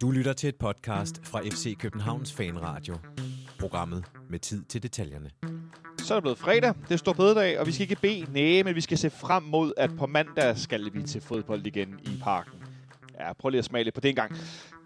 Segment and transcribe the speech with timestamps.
[0.00, 2.96] Du lytter til et podcast fra FC Københavns Fanradio.
[3.60, 5.30] Programmet med tid til detaljerne.
[5.98, 6.74] Så er det blevet fredag.
[6.82, 9.42] Det er stor bededag, og vi skal ikke bede næge, men vi skal se frem
[9.42, 12.52] mod, at på mandag skal vi til fodbold igen i parken.
[13.20, 14.36] Ja, prøv lige at smage lidt på det en gang.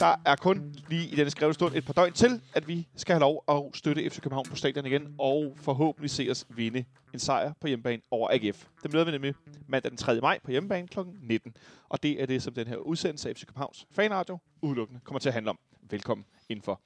[0.01, 3.13] Der er kun lige i denne skrevne stund et par døgn til, at vi skal
[3.13, 7.19] have lov at støtte FC København på stadion igen, og forhåbentlig se os vinde en
[7.19, 8.67] sejr på hjemmebane over AGF.
[8.83, 9.35] Det møder vi nemlig
[9.67, 10.21] mandag den 3.
[10.21, 10.99] maj på hjemmebane kl.
[11.23, 11.57] 19.
[11.89, 15.29] Og det er det, som den her udsendelse af FC Københavns fanradio udelukkende kommer til
[15.29, 15.59] at handle om.
[15.91, 16.81] Velkommen indenfor.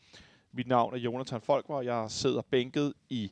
[0.53, 3.31] Mit navn er Jonathan Folkvar, og jeg sidder bænket i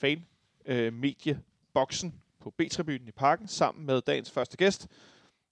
[0.00, 0.26] fan
[0.66, 4.88] øh, medieboksen på B-tribunen i parken, sammen med dagens første gæst.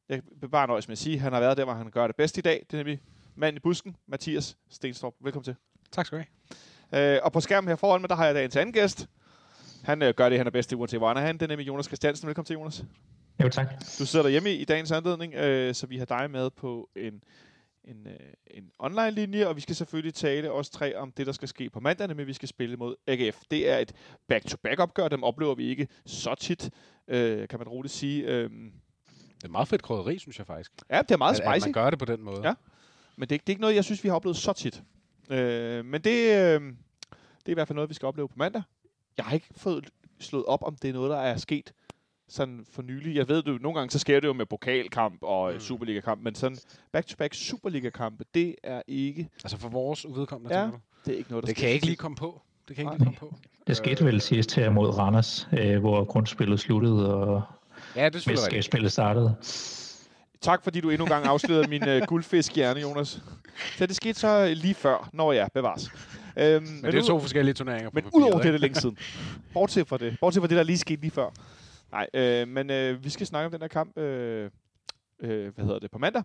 [0.08, 2.06] Jeg vil bare nøjes med at sige, at han har været der, hvor han gør
[2.06, 2.66] det bedst i dag.
[2.70, 3.00] Det er nemlig
[3.36, 5.14] manden i busken, Mathias Stenstrup.
[5.20, 5.54] Velkommen til.
[5.92, 6.24] Tak skal du
[6.92, 7.14] have.
[7.16, 9.08] Øh, og på skærmen her foran mig, der har jeg dagens anden gæst.
[9.84, 11.34] Han øh, gør det, han er bedst i, uanset hvor han er han.
[11.34, 12.26] Det er nemlig Jonas Christiansen.
[12.26, 12.84] Velkommen til, Jonas.
[13.42, 13.66] Jo, tak.
[13.98, 17.22] Du sidder derhjemme i, i dagens anledning, øh, så vi har dig med på en,
[17.84, 18.12] en, øh,
[18.50, 21.80] en online-linje, og vi skal selvfølgelig tale os tre om det, der skal ske på
[21.80, 23.38] mandag, men vi skal spille mod AGF.
[23.50, 23.92] Det er et
[24.28, 26.70] back-to-back-opgør, dem oplever vi ikke så tit,
[27.08, 28.24] øh, kan man roligt sige.
[28.24, 30.72] Øh, Det er meget fedt krydderi, synes jeg faktisk.
[30.90, 31.66] ja, det er meget At, at spicy.
[31.66, 32.40] man gør det på den måde.
[32.48, 32.54] Ja.
[33.16, 34.82] Men det, er ikke- det er ikke noget, jeg synes, vi har oplevet så tit.
[35.30, 38.62] Øh, men det, øh, det er i hvert fald noget, vi skal opleve på mandag.
[39.16, 39.88] Jeg har ikke fået
[40.20, 41.72] slået op, om det er noget, der er sket
[42.28, 43.16] sådan for nylig.
[43.16, 45.60] Jeg ved det jo, nogle gange så sker det jo med pokalkamp og mm.
[45.60, 46.58] Superliga-kamp, men sådan
[46.92, 50.70] back-to-back Superliga-kampe, det er ikke, Altså for vores udkommende, Ja,
[51.06, 52.40] det er ikke noget, der Det sker kan jeg ikke lige komme på.
[52.68, 52.94] Det kan jeg Nej.
[52.94, 53.38] ikke lige komme på.
[53.66, 57.42] Det skete vel sidst her mod Randers, øh, hvor grundspillet sluttede og
[57.96, 59.36] Ja, det mesterskabsspillet startede.
[60.44, 63.22] Tak fordi du endnu en gang afslørede min uh, guldfisk-hjerne, Jonas.
[63.76, 65.90] Så det skete så lige før, når jeg bevares.
[66.36, 68.80] Øhm, men Men det er to forskellige turneringer på Men udover det er det længe
[68.80, 68.98] siden.
[69.52, 70.16] Bortset fra det.
[70.20, 71.30] Bortset fra det, der lige skete lige før.
[71.92, 74.50] Nej, øh, men øh, vi skal snakke om den her kamp, øh,
[75.20, 76.22] øh, hvad hedder det, på mandag.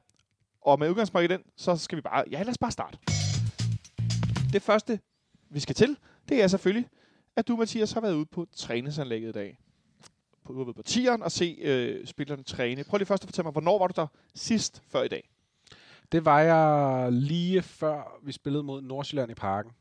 [0.61, 2.97] Og med udgangspunkt i den, så skal vi bare, ja lad os bare starte.
[4.53, 4.99] Det første,
[5.49, 5.97] vi skal til,
[6.29, 6.89] det er selvfølgelig,
[7.35, 9.59] at du, Mathias, har været ude på træningsanlægget i dag.
[10.53, 12.83] På, været på tieren og se øh, spillerne træne.
[12.83, 15.29] Prøv lige først at fortælle mig, hvornår var du der sidst før i dag?
[16.11, 19.71] Det var jeg lige før, vi spillede mod Nordsjælland i parken.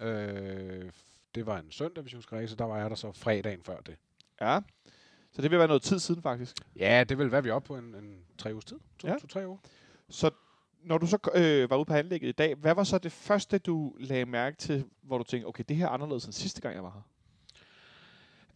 [0.00, 0.90] Øh,
[1.34, 3.62] det var en søndag, hvis jeg husker rigtigt, så der var jeg der så fredagen
[3.62, 3.96] før det.
[4.40, 4.60] Ja.
[5.32, 6.56] Så det vil være noget tid siden, faktisk.
[6.76, 8.78] Ja, det vil være vi oppe på en, en tre ugers tid.
[8.98, 9.18] To, ja.
[9.18, 9.58] to tre uger.
[10.08, 10.30] Så
[10.82, 13.58] når du så øh, var ude på anlægget i dag, hvad var så det første,
[13.58, 16.74] du lagde mærke til, hvor du tænkte, okay, det her er anderledes end sidste gang,
[16.74, 17.02] jeg var her?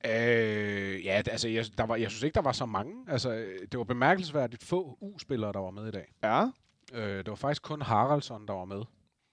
[0.06, 2.92] Øh, ja, altså, jeg, der var, jeg synes ikke, der var så mange.
[3.08, 6.12] Altså, øh, det var bemærkelsesværdigt få U-spillere, der var med i dag.
[6.22, 6.44] Ja.
[6.94, 8.82] Øh, det var faktisk kun Haraldsson, der var med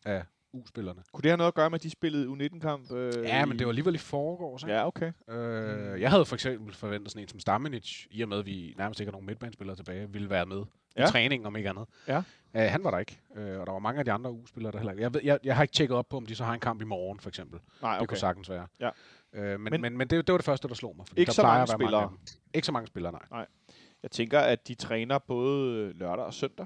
[0.06, 0.24] af
[0.54, 1.02] U-spillerne.
[1.14, 2.92] Kunne det have noget at gøre med, at de spillede U19-kamp?
[2.92, 4.74] Øh, Ja, men det var alligevel i forgårs, ikke?
[4.74, 5.12] Ja, okay.
[5.30, 8.74] Øh, jeg havde for eksempel forventet sådan en som Stamenic, i og med, at vi
[8.78, 10.64] nærmest ikke har nogen midtbanespillere tilbage, ville være med
[10.98, 11.04] ja.
[11.08, 11.86] I træningen, om ikke andet.
[12.08, 12.18] Ja.
[12.56, 14.78] Øh, han var der ikke, øh, og der var mange af de andre U-spillere, der
[14.78, 15.04] heller ikke.
[15.04, 16.81] Jeg, ved, jeg, jeg har ikke tjekket op på, om de så har en kamp
[16.81, 17.60] i morgen, for eksempel.
[17.81, 18.00] Nej, Okay.
[18.02, 18.68] Det kunne sagtens være.
[18.80, 18.90] Ja.
[19.34, 21.08] Øh, men, Men- men, men, det, det var det første, der slog mig.
[21.08, 22.08] fordi Ikke der så mange spillere.
[22.09, 22.18] dem.
[22.53, 23.46] Ikke så mange spillere, nej.
[24.03, 26.66] Jeg tænker, at de træner både lørdag og søndag.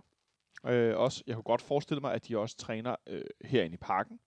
[0.67, 4.19] Øh, også, jeg kunne godt forestille mig, at de også træner øh, herinde i parken.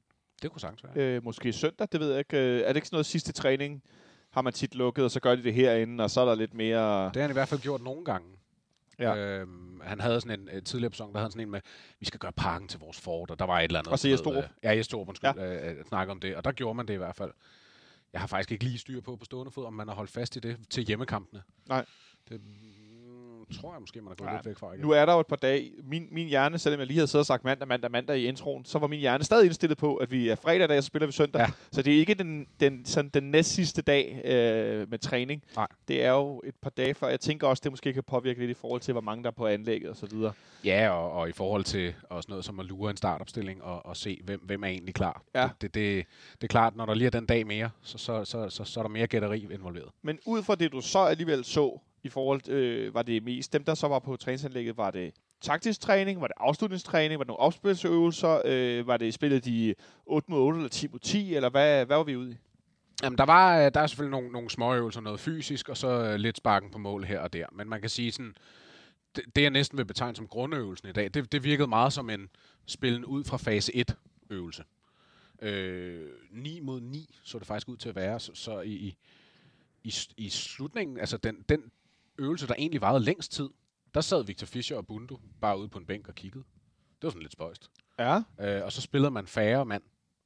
[0.42, 0.92] Det kunne sagtens være.
[1.16, 2.36] Øh, måske søndag, det ved jeg ikke.
[2.38, 3.82] Øh, er det ikke sådan noget sidste træning,
[4.30, 6.54] har man tit lukket, og så gør de det herinde, og så er der lidt
[6.54, 7.04] mere...
[7.04, 8.28] Det har han i hvert fald gjort nogle gange.
[8.98, 9.16] Ja.
[9.16, 11.60] Øhm, han havde sådan en uh, tidligere sæson, der havde han sådan en med,
[12.00, 13.92] vi skal gøre parken til vores fort, og der var et eller andet.
[13.92, 15.72] Og så Jes øh, Ja, Jes Torup, undskyld, ja.
[15.74, 17.30] øh, snakke om det, og der gjorde man det i hvert fald.
[18.12, 20.36] Jeg har faktisk ikke lige styr på på stående fod, om man har holdt fast
[20.36, 21.42] i det til hjemmekampene.
[21.68, 21.84] Nej.
[22.28, 22.40] Det
[23.60, 24.84] tror jeg måske, man er gået Ja, lidt væk fra igen.
[24.84, 25.70] Nu er der jo et par dage.
[25.84, 28.64] Min, min hjerne, selvom jeg lige havde siddet og sagt mandag, mandag, mandag i introen,
[28.64, 31.06] så var min hjerne stadig indstillet på, at vi er fredag dag, og så spiller
[31.06, 31.40] vi søndag.
[31.40, 31.46] Ja.
[31.72, 35.42] Så det er ikke den, den, sådan den næst sidste dag øh, med træning.
[35.56, 35.66] Nej.
[35.88, 37.08] Det er jo et par dage før.
[37.08, 39.34] Jeg tænker også, det måske kan påvirke lidt i forhold til, hvor mange der er
[39.34, 40.32] på anlægget og så videre.
[40.64, 43.96] Ja, og, og i forhold til også noget som at lure en startopstilling og, og
[43.96, 45.22] se, hvem, hvem er egentlig klar.
[45.34, 45.42] Ja.
[45.42, 48.24] Det, det, det, det er klart, når der lige er den dag mere, så, så,
[48.24, 49.88] så, så, så er der mere gætteri involveret.
[50.02, 53.64] Men ud fra det, du så alligevel så, i forhold øh, var det mest, dem
[53.64, 57.40] der så var på træningsanlægget, var det taktisk træning, var det afslutningstræning, var det nogle
[57.40, 59.74] opspilsøvelser, øh, var det spillet de
[60.06, 62.36] 8 mod 8 eller 10 mod 10, eller hvad, hvad var vi ude i?
[63.02, 66.14] Jamen, der, var, øh, der er selvfølgelig nogle, nogle småøvelser, noget fysisk, og så øh,
[66.14, 67.46] lidt sparken på mål her og der.
[67.52, 68.34] Men man kan sige sådan,
[69.16, 72.10] det, det jeg næsten vil betegne som grundøvelsen i dag, det, det virkede meget som
[72.10, 72.28] en
[72.66, 73.96] spillen ud fra fase 1
[74.30, 74.64] øvelse.
[75.42, 78.96] Øh, 9 mod 9 så det faktisk ud til at være, så, så i, i,
[79.84, 81.70] i, i slutningen, altså den, den
[82.18, 83.48] øvelse, der egentlig varede længst tid,
[83.94, 86.44] der sad Victor Fischer og Bundu bare ude på en bænk og kiggede.
[86.84, 87.70] Det var sådan lidt spøjst.
[87.98, 89.82] Ja, Øh, og så spillede man færre mand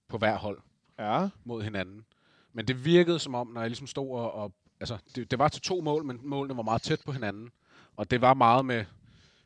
[0.09, 0.59] på hver hold
[0.99, 1.29] ja.
[1.45, 2.05] mod hinanden.
[2.53, 4.35] Men det virkede som om, når jeg ligesom stod og...
[4.35, 7.51] og altså, det, det var til to mål, men målene var meget tæt på hinanden.
[7.97, 8.85] Og det var meget med,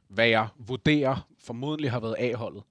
[0.08, 2.62] hvad jeg vurderer formodentlig har været A-holdet.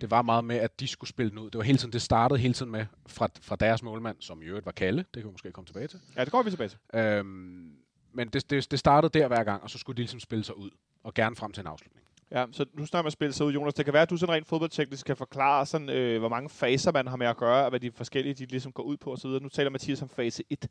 [0.00, 1.50] det var meget med, at de skulle spille den ud.
[1.50, 4.44] Det var hele tiden, det startede hele tiden med, fra, fra deres målmand, som i
[4.44, 6.00] øvrigt var Kalle, det kan vi måske komme tilbage til.
[6.16, 6.78] Ja, det går vi tilbage til.
[6.94, 7.72] Øhm,
[8.16, 10.58] men det, det, det startede der hver gang, og så skulle de ligesom spille sig
[10.58, 10.70] ud,
[11.04, 12.06] og gerne frem til en afslutning.
[12.30, 13.74] Ja, så nu snakker man spille sig ud, Jonas.
[13.74, 16.92] Det kan være, at du sådan rent fodboldteknisk kan forklare, sådan, øh, hvor mange faser
[16.92, 19.30] man har med at gøre, og hvad de forskellige de ligesom går ud på osv.
[19.30, 20.68] Nu taler Mathias om fase 1.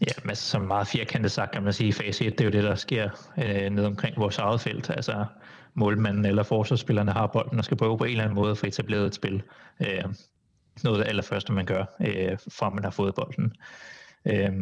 [0.00, 2.64] Ja, men som meget firkantet sagt kan man sige, fase 1, det er jo det,
[2.64, 4.90] der sker øh, ned omkring vores eget felt.
[4.90, 5.24] Altså
[5.74, 8.66] målmanden eller forsvarsspillerne har bolden og skal prøve på en eller anden måde at få
[8.66, 9.42] etableret et spil.
[9.80, 10.04] Øh,
[10.84, 13.52] noget af det allerførste, man gør, øh, fra man har fået bolden.
[14.24, 14.52] Øh,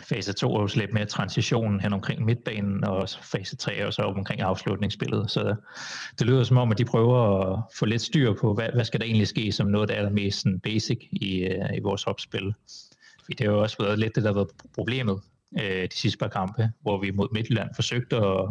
[0.00, 3.90] fase 2 er jo lidt mere transitionen hen omkring midtbanen, og fase 3 er jo
[3.90, 5.30] så omkring afslutningsspillet.
[5.30, 5.54] Så
[6.18, 9.00] det lyder som om, at de prøver at få lidt styr på, hvad, hvad skal
[9.00, 12.54] der egentlig ske som noget der det allermest sådan, basic i, øh, i vores opspil.
[13.24, 15.20] Fordi det har jo også været lidt det, der har været problemet
[15.60, 18.48] øh, de sidste par kampe, hvor vi mod Midtjylland forsøgte at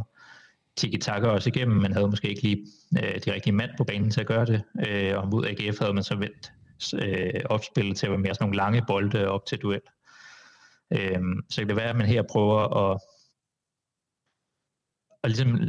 [0.75, 2.65] tiki-taka også igennem, men havde måske ikke lige
[2.97, 4.61] øh, de rigtige mand på banen til at gøre det.
[4.87, 6.51] Øh, og mod AGF havde man så vendt
[7.03, 9.81] øh, opspillet til at være mere sådan nogle lange bolde op til duel.
[10.93, 11.19] Øh,
[11.49, 12.99] så det kan være, at man her prøver at,
[15.23, 15.59] at ligesom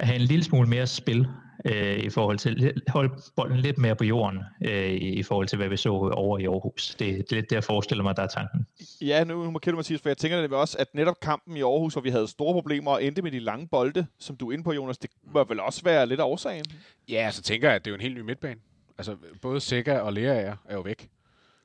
[0.00, 1.26] have en lille smule mere spil
[1.64, 5.68] øh, i forhold til holde bolden lidt mere på jorden øh, i forhold til, hvad
[5.68, 6.88] vi så over i Aarhus.
[6.88, 8.66] Det, det er lidt det, jeg forestiller mig, der er tanken.
[9.00, 11.92] Ja, nu markerer du, Mathias, for jeg tænker det også, at netop kampen i Aarhus,
[11.92, 14.64] hvor vi havde store problemer og endte med de lange bolde, som du er inde
[14.64, 16.64] på, Jonas, det må vel også være lidt af årsagen?
[17.08, 18.60] Ja, så tænker jeg, at det er jo en helt ny midtbane.
[18.98, 21.08] Altså, både Sikker og Lea er jo væk.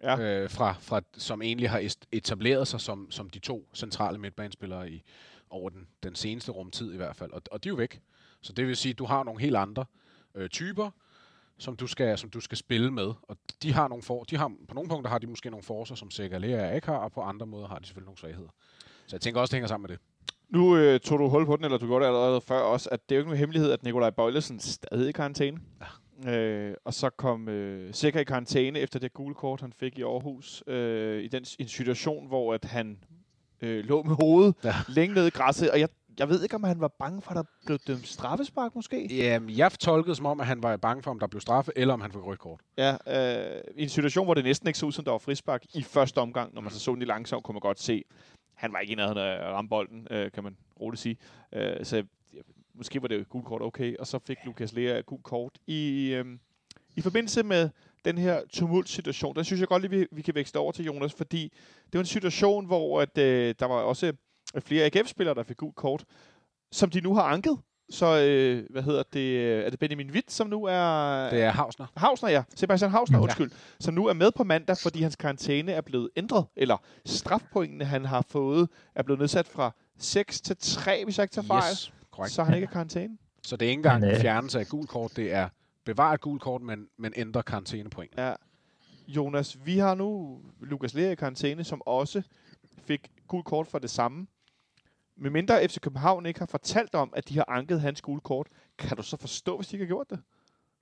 [0.06, 0.20] Ja.
[0.20, 5.04] Øh, fra, fra, som egentlig har etableret sig som, som de to centrale midtbanespillere i,
[5.50, 7.32] over den, den seneste rumtid i hvert fald.
[7.32, 8.02] Og, og de er jo væk.
[8.42, 9.86] Så det vil sige, at du har nogle helt andre
[10.36, 10.90] øh, typer,
[11.58, 13.14] som du, skal, som du skal spille med.
[13.22, 15.96] Og de har nogle for, de har, på nogle punkter har de måske nogle forser,
[15.96, 18.50] som Sikker Lea ikke har, og på andre måder har de selvfølgelig nogle svagheder.
[19.08, 20.04] Så jeg tænker også, det hænger sammen med det.
[20.50, 23.10] Nu øh, tog du hul på den, eller du gjorde det allerede før også, at
[23.10, 25.60] det er jo ikke nogen hemmelighed, at Nikolaj Bøjlesen stadig i karantæne.
[25.82, 25.86] Ja.
[26.28, 30.02] Øh, og så kom øh, Sikker i karantæne efter det gule kort, han fik i
[30.02, 32.98] Aarhus, øh, i den en situation, hvor at han
[33.62, 34.76] øh, lå med hovedet ja.
[34.88, 35.72] længe nede i græsset.
[35.72, 35.90] Og jeg,
[36.20, 39.16] jeg ved ikke, om han var bange for, at der blev dømt straffespark måske?
[39.16, 41.94] Jamen, jeg tolkede som om, at han var bange for, om der blev straffe, eller
[41.94, 42.60] om han fik rødt kort.
[42.78, 45.64] Ja, øh, i en situation, hvor det næsten ikke så ud, som der var frispark
[45.74, 48.04] i første omgang, når man så så den i langsomt, kunne man godt se,
[48.56, 51.18] han var ikke i nærheden af ramme bolden, øh, kan man roligt sige.
[51.54, 52.04] Øh, så
[52.78, 55.52] måske var det jo gult kort okay, og så fik Lukas Lea et gult kort.
[55.68, 56.26] I, øh,
[56.96, 57.70] I forbindelse med
[58.06, 61.14] den her tumultsituation, der synes jeg godt lige, vi, vi kan vækste over til Jonas,
[61.14, 61.54] fordi
[61.86, 64.14] det var en situation, hvor at, øh, der var også
[64.60, 66.06] flere AGF-spillere, der fik gult kort,
[66.72, 67.58] som de nu har anket.
[67.90, 71.30] Så, øh, hvad hedder det, er det Benjamin Witt, som nu er...
[71.30, 71.86] Det er Hausner.
[71.96, 72.44] Hausner, ja.
[72.56, 73.52] Sebastian Hausner, undskyld.
[73.52, 73.58] Ja.
[73.80, 76.46] Som nu er med på mandag, fordi hans karantæne er blevet ændret.
[76.56, 81.34] Eller strafpointene, han har fået, er blevet nedsat fra 6 til 3, hvis jeg ikke
[81.34, 81.72] tager fejl.
[81.72, 82.34] Yes, korrekt.
[82.34, 83.18] Så han ikke er karantæne.
[83.44, 85.50] Så det er ikke engang en fjernelse af gult kort, det er
[85.86, 88.14] bevare et gult kort, men, men ændre karantænepoint.
[88.18, 88.34] Ja.
[89.08, 92.22] Jonas, vi har nu Lukas Lea i karantæne, som også
[92.84, 94.28] fik gult kort for det samme.
[95.18, 98.48] Med mindre FC København ikke har fortalt om, at de har anket hans gule kort,
[98.78, 100.20] kan du så forstå, hvis de ikke har gjort det?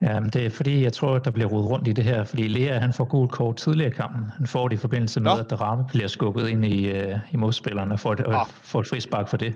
[0.02, 2.48] Ja, det er fordi, jeg tror, at der bliver rodet rundt i det her, fordi
[2.48, 4.30] Lea han får gult kort tidligere i kampen.
[4.36, 5.38] Han får det i forbindelse med, Nå.
[5.38, 8.86] at Darame bliver skubbet ind i, uh, i modspilleren og får, det, og får et
[8.86, 9.54] frispark for det.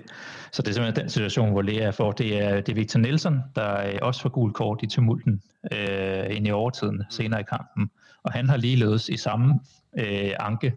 [0.51, 2.11] Så det er simpelthen den situation, hvor Lea får.
[2.11, 5.41] Det er, det er Victor Nielsen, der uh, også får gult kort i tumulten
[5.71, 7.91] uh, ind i overtiden senere i kampen.
[8.23, 9.59] Og han har ligeledes i samme
[9.99, 10.73] uh, anke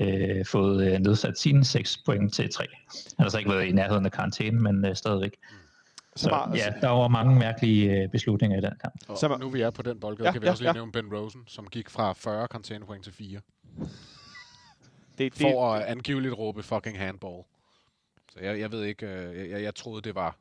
[0.00, 2.64] uh, fået uh, nedsat sine 6 point til 3.
[3.18, 5.32] Han har så ikke været i nærheden af karantæne, men uh, stadigvæk.
[5.50, 5.67] Mm.
[6.18, 8.94] Så, bare, ja, der var mange mærkelige øh, beslutninger i den kamp.
[9.08, 10.72] Og så, nu vi er på den boldgade, ja, kan vi ja, også lige ja.
[10.72, 13.40] nævne Ben Rosen, som gik fra 40 containerpoint til 4.
[13.78, 13.88] Det,
[15.18, 17.42] det, for at angiveligt råbe fucking handball.
[18.32, 20.38] Så jeg, jeg ved ikke, øh, jeg, jeg troede det var,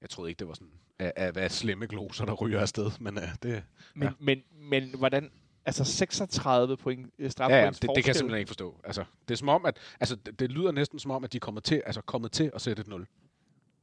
[0.00, 3.16] jeg troede ikke det var sådan, at, at hvad slemme gloser, der ryger afsted, men
[3.16, 3.62] uh, det...
[3.94, 4.12] Men, ja.
[4.18, 5.30] men, men hvordan,
[5.66, 8.80] altså 36 point straf ja, ja, det, det, kan jeg simpelthen ikke forstå.
[8.84, 11.40] Altså, det er som om, at, altså, det, det lyder næsten som om, at de
[11.40, 13.06] kommer til, altså, kommet til at sætte et 0.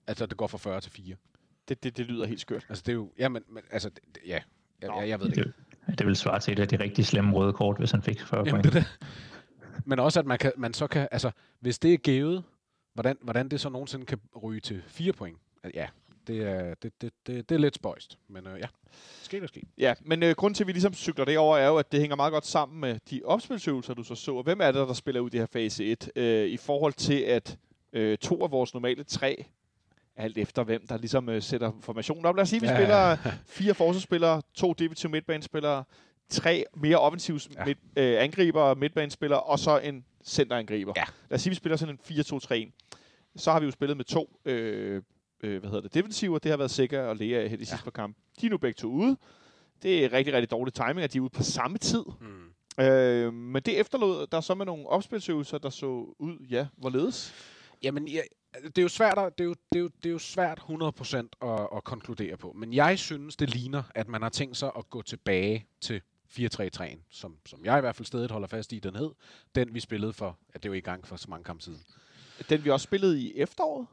[0.07, 1.15] Altså, det går fra 40 til 4.
[1.69, 2.65] Det, det, det lyder helt skørt.
[2.69, 3.11] Altså, det er jo...
[3.19, 4.39] Ja, men, men altså, det, ja.
[4.81, 5.97] Jeg, jeg, jeg ved det, det ikke.
[5.97, 8.39] Det vil svare til et af de rigtig slemme røde kort, hvis han fik 40
[8.39, 8.63] Jamen, point.
[8.63, 8.85] Det, det.
[9.85, 11.07] Men også, at man, kan, man så kan...
[11.11, 12.43] Altså, hvis det er givet,
[12.93, 15.37] hvordan, hvordan det så nogensinde kan ryge til 4 point.
[15.73, 15.87] Ja,
[16.27, 18.17] det er, det, det, det, det er lidt spøjst.
[18.27, 18.67] Men øh, ja,
[19.21, 19.61] sker der sker.
[19.77, 21.99] Ja, men øh, grunden til, at vi ligesom cykler det over, er jo, at det
[21.99, 24.41] hænger meget godt sammen med de opspilsøvelser, du så så.
[24.41, 26.11] Hvem er det, der spiller ud i det her fase 1?
[26.15, 27.57] Øh, I forhold til, at
[27.93, 29.45] øh, to af vores normale tre
[30.15, 32.35] alt efter hvem der ligesom øh, sætter formationen op.
[32.35, 33.17] Lad os sige, at vi ja, spiller
[33.47, 35.83] fire forsvarsspillere, to defensive midtbanespillere,
[36.29, 37.65] tre mere offensive ja.
[37.65, 40.93] midt, øh, angriber, midtbanespillere, og så en centerangriber.
[40.95, 41.03] Ja.
[41.29, 42.71] Lad os sige, at vi spiller sådan en 4-2-3-1.
[43.35, 45.01] Så har vi jo spillet med to øh,
[45.43, 46.39] øh, hvad hedder det, defensiver.
[46.39, 48.19] Det har været Sikker og Lea her de sidste par kampe.
[48.41, 49.17] De er nu begge to ude.
[49.83, 52.03] Det er rigtig, rigtig dårlig timing, at de er ude på samme tid.
[52.21, 52.83] Mm.
[52.83, 55.85] Øh, men det efterlod der så med nogle opspilsøvelser, der så
[56.19, 57.33] ud, ja, hvorledes?
[57.83, 58.21] Jamen, ja,
[58.63, 60.59] det er jo svært, at, det er jo, det er jo, det er jo svært
[60.59, 61.15] 100%
[61.47, 62.53] at, at konkludere på.
[62.55, 66.01] Men jeg synes, det ligner, at man har tænkt sig at gå tilbage til
[66.39, 69.11] 4-3-3'en, som, som jeg i hvert fald stedet holder fast i, den hed.
[69.55, 71.79] Den, vi spillede for, ja, det var i gang for så mange kampe siden.
[72.49, 73.87] Den vi også spillede i efteråret?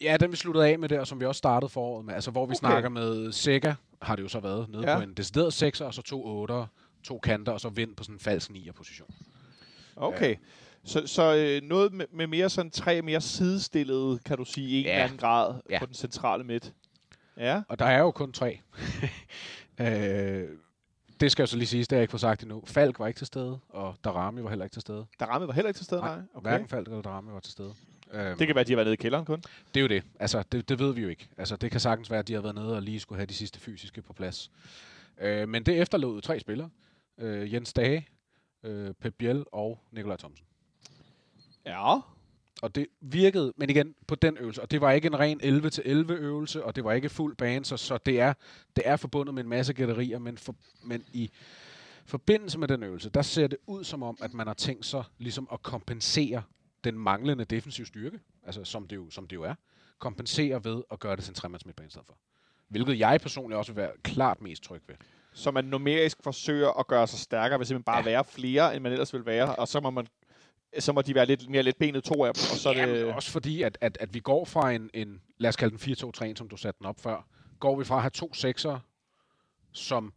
[0.00, 2.14] Ja, den vi sluttede af med der, som vi også startede foråret med.
[2.14, 2.58] Altså, hvor vi Okay.
[2.58, 4.90] snakker med Sega, har det jo så været, nede Ja.
[4.90, 4.96] ja.
[4.96, 6.66] på en decideret 6'er, og så to 8'er,
[7.04, 9.14] to kanter, og så vind på sådan en falsk 9'er position.
[9.96, 10.36] Okay.
[10.84, 14.78] Så, så øh, noget med, med mere sådan tre mere sidestillede, kan du sige, i
[14.78, 14.90] en Ja.
[14.92, 15.78] eller anden grad Ja.
[15.78, 16.72] på den centrale midt.
[17.36, 17.62] Ja.
[17.68, 18.60] Og der er jo kun tre.
[19.80, 20.48] øh,
[21.20, 22.62] det skal jo så lige siges, det har jeg ikke fået sagt endnu.
[22.66, 25.06] Falk var ikke til stede, og Darami var heller ikke til stede.
[25.20, 26.16] Der ramme var heller ikke til stede, nej.
[26.16, 26.48] Nej, Okay.
[26.50, 27.74] Hverken Falk eller Darami var til stede.
[28.12, 29.42] Øhm, Det kan være, at de har været nede i kælderen kun.
[29.74, 30.02] Det er jo det.
[30.20, 31.28] Altså, det, det ved vi jo ikke.
[31.36, 33.34] Altså, det kan sagtens være, at de har været nede og lige skulle have de
[33.34, 34.50] sidste fysiske på plads.
[35.20, 36.70] Øh, men det efterlod tre spillere.
[37.18, 38.08] Øh, Jens Dage,
[38.64, 40.46] øh, Pep Biel og Nikolaj Thomsen.
[41.70, 42.00] Ja.
[42.62, 44.62] Og det virkede, men igen, på den øvelse.
[44.62, 47.76] Og det var ikke en ren 11-11 øvelse, og det var ikke fuld bane, så,
[47.76, 48.32] så det, er,
[48.76, 51.30] det er forbundet med en masse gætterier, men, for, men i
[52.06, 55.04] forbindelse med den øvelse, der ser det ud som om, at man har tænkt sig
[55.18, 56.42] ligesom at kompensere
[56.84, 59.54] den manglende defensiv styrke, altså som det jo, som det jo er,
[59.98, 62.16] kompensere ved at gøre det til en tremands midtbane i stedet for.
[62.68, 64.94] Hvilket jeg personligt også vil være klart mest tryg ved.
[65.32, 68.10] Så man numerisk forsøger at gøre sig stærkere, ved simpelthen bare ja.
[68.10, 68.10] Ja.
[68.10, 69.56] være flere, end man ellers vil være.
[69.56, 70.06] Og så må man
[70.78, 72.94] så må de være lidt mere let benet to af dem, og så er Jamen,
[72.94, 73.14] det...
[73.14, 76.34] også fordi, at, at, at vi går fra en, en, lad os kalde den 4-2-3,
[76.36, 77.26] som du satte den op før,
[77.60, 78.78] går vi fra at have to sekser,
[79.72, 80.12] som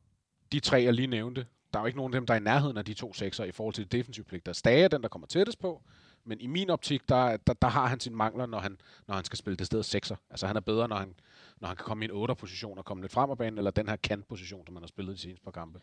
[0.52, 1.46] de tre, jeg lige nævnte.
[1.74, 3.44] Der er jo ikke nogen af dem, der er i nærheden af de to sekser
[3.44, 4.54] i forhold til de defensive pligter.
[4.54, 5.82] Stage er den, der kommer tættest på,
[6.26, 8.78] men i min optik, der, der, der har han sine mangler, når han,
[9.08, 10.16] når han skal spille det sted sekser.
[10.30, 11.14] Altså han er bedre, når han,
[11.60, 13.90] når han kan komme i en 8'er-position og komme lidt frem af banen, eller den
[13.90, 15.80] her kant-position, som han har spillet de seneste par kampe.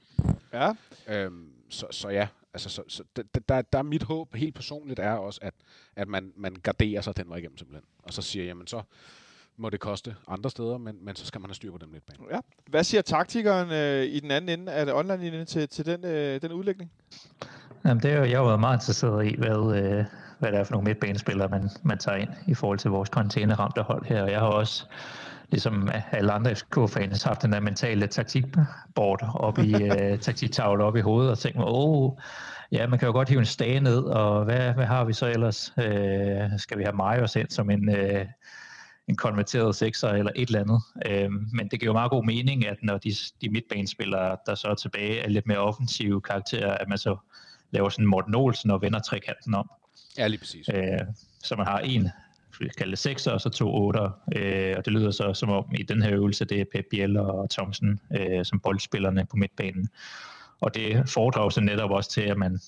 [0.52, 0.73] Ja.
[1.09, 5.00] Øhm, så, så ja, altså, så, så der, der, der er mit håb helt personligt
[5.00, 5.54] er også, at,
[5.97, 7.85] at man, man garderer sig den vej igennem simpelthen.
[8.02, 8.82] Og så siger, jamen så
[9.56, 12.06] må det koste andre steder, men, men så skal man have styr på dem lidt
[12.06, 12.18] bane.
[12.30, 12.38] ja.
[12.66, 16.04] Hvad siger taktikeren øh, i den anden ende af det online linje til, til den,
[16.04, 16.92] øh, den udlægning?
[17.85, 20.04] Jamen, det er jo, jeg har været meget interesseret i, hvad, øh,
[20.40, 23.82] hvad det er for nogle midtbanespillere, man, man tager ind i forhold til vores karantæneramte
[23.82, 24.23] hold her.
[24.23, 24.85] Og jeg har også,
[25.50, 31.00] ligesom alle andre FCK-fans, haft den der mentale taktikbord op i øh, taktiktavle op i
[31.00, 32.12] hovedet og tænkt mig, åh,
[32.73, 35.26] ja, man kan jo godt hive en stage ned, og hvad, hvad har vi så
[35.26, 35.73] ellers?
[35.78, 38.26] Øh, skal vi have Marius ind som en, øh,
[39.09, 40.80] en konverteret sekser eller et eller andet?
[41.06, 44.68] Øh, men det giver jo meget god mening, at når de, de midtbanespillere, der så
[44.68, 47.16] er tilbage, er lidt mere offensive karakterer, at man så
[47.70, 49.70] laver sådan Morten Olsen og vender trekanten om.
[50.19, 50.69] Ja, lige præcis.
[50.75, 51.00] Øh.
[51.45, 52.09] Så man har en,
[52.61, 54.11] vi kalde det sekser, og så to otter.
[54.37, 57.17] Øh, og det lyder så som om i den her øvelse, det er Pep Biel
[57.17, 59.88] og Thomsen øh, som boldspillerne på midtbanen.
[60.61, 62.61] Og det foredrager sig netop også til, at man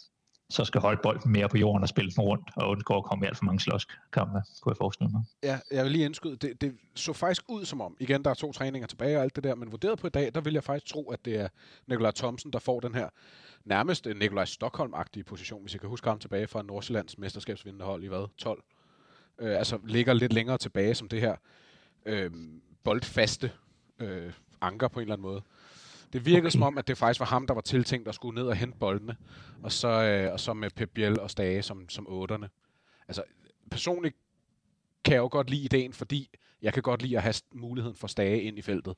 [0.52, 3.24] så skal holde bolden mere på jorden og spille den rundt, og undgå at komme
[3.24, 5.22] i alt for mange slåskampe, kunne jeg forestille mig.
[5.42, 8.34] Ja, jeg vil lige indskyde, det, det så faktisk ud som om, igen, der er
[8.34, 10.64] to træninger tilbage og alt det der, men vurderet på i dag, der vil jeg
[10.64, 11.48] faktisk tro, at det er
[11.86, 13.08] Nikolaj Thomsen, der får den her
[13.64, 18.04] nærmest øh, Nikolaj Stockholm-agtige position, hvis jeg kan huske ham tilbage fra Nordsjællands mesterskabsvindende hold
[18.04, 18.28] i hvad?
[18.38, 18.62] 12.
[19.38, 21.36] Øh, altså ligger lidt længere tilbage som det her
[22.06, 22.30] øh,
[22.84, 23.50] boldfaste
[23.98, 25.42] øh, anker på en eller anden måde.
[26.12, 26.50] Det virkede okay.
[26.50, 28.78] som om, at det faktisk var ham, der var tiltænkt at skulle ned og hente
[28.78, 29.16] boldene,
[29.62, 32.48] og så, øh, og så med Pep Biel og Stage som, som otterne.
[33.08, 33.22] Altså,
[33.70, 34.16] personligt
[35.04, 36.30] kan jeg jo godt lide ideen, fordi
[36.62, 38.94] jeg kan godt lide at have muligheden for Stage ind i feltet.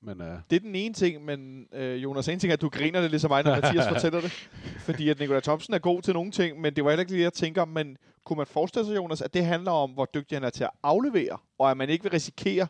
[0.00, 2.68] Men øh, Det er den ene ting, men øh, Jonas, en ting er, at du
[2.68, 4.32] griner det ligesom mig, når Mathias fortæller det.
[4.78, 7.20] Fordi at Nikolaj Thomsen er god til nogle ting, men det var heller ikke det,
[7.22, 7.64] jeg tænker.
[7.64, 10.64] Men kunne man forestille sig, Jonas, at det handler om, hvor dygtig han er til
[10.64, 12.66] at aflevere, og at man ikke vil risikere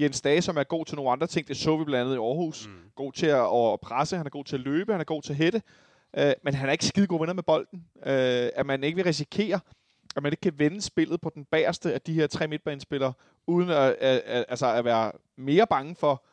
[0.00, 1.48] Jens Dage, som er god til nogle andre ting.
[1.48, 2.66] Det så vi blandt andet i Aarhus.
[2.66, 2.72] Mm.
[2.96, 3.40] God til at,
[3.72, 5.62] at presse, han er god til at løbe, han er god til at hætte.
[6.18, 7.84] Øh, men han er ikke skide god venner med bolden.
[8.06, 9.60] Øh, at man ikke vil risikere,
[10.16, 13.12] at man ikke kan vende spillet på den bagerste af de her tre midtbanespillere,
[13.46, 16.24] uden at, at, at, altså at være mere bange for,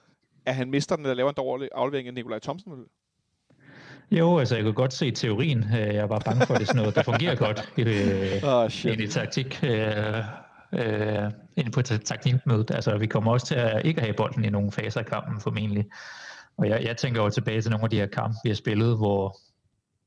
[0.46, 2.74] at han mister den, eller laver en dårlig aflevering, end Nikolaj Thomsen.
[4.12, 5.64] Jo, altså jeg kunne godt se teorien.
[5.64, 7.82] Øh, Jeg er bare bange for, at det er sådan noget, der fungerer godt i,
[8.46, 8.92] øh, Oh, shit.
[8.94, 9.60] ind i taktik.
[10.74, 12.72] Øh, øh, ind på ta- taktikmødet.
[12.72, 15.86] Altså, vi kommer også til at ikke have bolden i nogle faser af kampen formentlig.
[16.58, 18.98] Og jeg, jeg tænker jo tilbage til nogle af de her kampe, vi har spillet,
[18.98, 19.38] hvor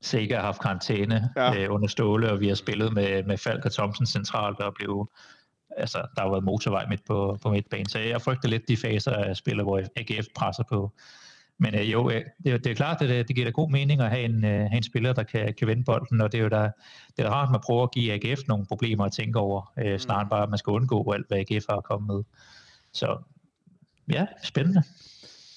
[0.03, 1.55] Sega har haft karantæne ja.
[1.55, 5.11] øh, under Ståle, og vi har spillet med, med Falk og Thomsen centralt, og blev,
[5.77, 7.89] altså, der har været motorvej midt på, på midtbanen.
[7.89, 10.93] Så jeg frygter lidt de faser af spillet, hvor AGF presser på.
[11.63, 13.71] Men øh, jo, øh, det, er- det er klart, at det, det giver da god
[13.71, 16.39] mening at have en, øh, have en spiller, der kan, kan vende bolden, og det
[16.39, 16.63] er jo da,
[17.17, 19.73] det er da rart, at man prøver at give AGF nogle problemer at tænke over,
[19.79, 22.25] øh, snarere end bare, at man skal undgå alt, hvad AGF har kommet med.
[22.93, 23.19] Så
[24.13, 24.83] ja, spændende.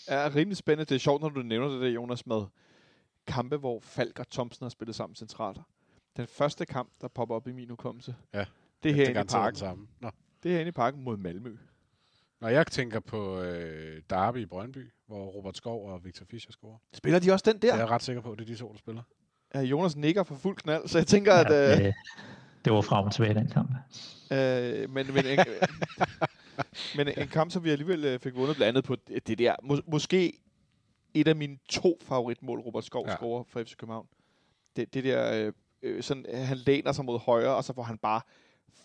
[0.08, 0.86] er rimelig spændende.
[0.90, 2.42] Det er sjovt, når du nævner det der, Jonas, med
[3.28, 5.58] kampe, hvor Falk og Thomsen har spillet sammen centralt.
[6.18, 8.48] Den første kamp, der popper op i min hukommelse, Ja, det er
[8.84, 9.58] det her er inde i parken.
[9.60, 9.88] samme.
[10.02, 10.10] Nå.
[10.44, 11.58] Det er herinde i parken mod Malmø.
[12.42, 16.78] Når jeg tænker på øh, Derby i Brøndby, hvor Robert Skov og Victor Fischer scorer.
[16.94, 17.76] Spiller de også den der?
[17.76, 19.02] Jeg er ret sikker på, at det er de to, der spiller.
[19.56, 19.62] Ja.
[19.62, 21.80] Jonas nikker for fuld knald, så jeg tænker, Ja, at...
[21.80, 21.94] Øh, det,
[22.66, 23.70] det var frem og tilbage den kamp.
[24.32, 25.40] Øh, men, men, en,
[26.98, 29.56] men en kamp, som vi alligevel øh, fik vundet blandt andet på det det der.
[29.64, 30.34] Mås- måske
[31.14, 33.16] et af mine to favoritmål, Robert Skov ja.
[33.16, 34.08] Scorer for FC København.
[34.76, 37.98] Det, det der, øh, øh, sådan, han læner sig mod højre, og så får han
[37.98, 38.22] bare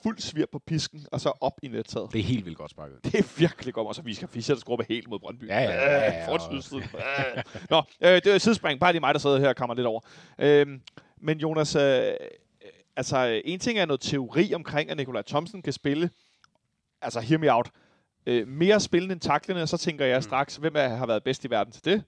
[0.03, 2.13] fuld svir på pisken, og så op i nettaget.
[2.13, 2.99] Det er helt vildt godt sparket.
[3.05, 3.89] Det er virkelig godt.
[3.89, 5.49] Og så vi skal Fischer, der scorer helt mod Brøndby.
[5.49, 6.85] Ja, ja, ja, ja, Øh, og- sydsiden.
[6.85, 7.43] Øh.
[7.71, 8.81] Nå, øh, det er sidespring.
[8.81, 10.01] Bare lige mig, der sidder her og kommer lidt over.
[10.39, 10.67] Øh,
[11.21, 12.13] men Jonas, øh,
[12.97, 16.11] altså en ting er noget teori omkring, at Nikolaj Thomsen kan spille,
[17.03, 17.71] altså hear me out,
[18.27, 20.23] øh, mere spillende end taklende, så tænker jeg Mm.
[20.23, 22.03] straks, hvem er, har været bedst i verden til det?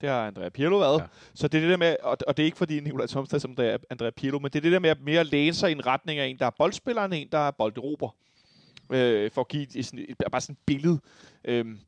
[0.00, 1.00] Det har Andrea Pirlo været.
[1.00, 1.06] Ja.
[1.34, 3.38] Så det er det der med, og, og det er ikke fordi Nikolaj Thomsen er
[3.38, 5.72] som Andrea, Andrea Pirlo, men det er det der med at mere læne sig i
[5.72, 8.10] en retning af en, der er boldspiller, end en, der er bolderober.
[8.92, 11.00] Øh, for at give et, sådan, et, bare sådan et billede.
[11.44, 11.78] Øhm,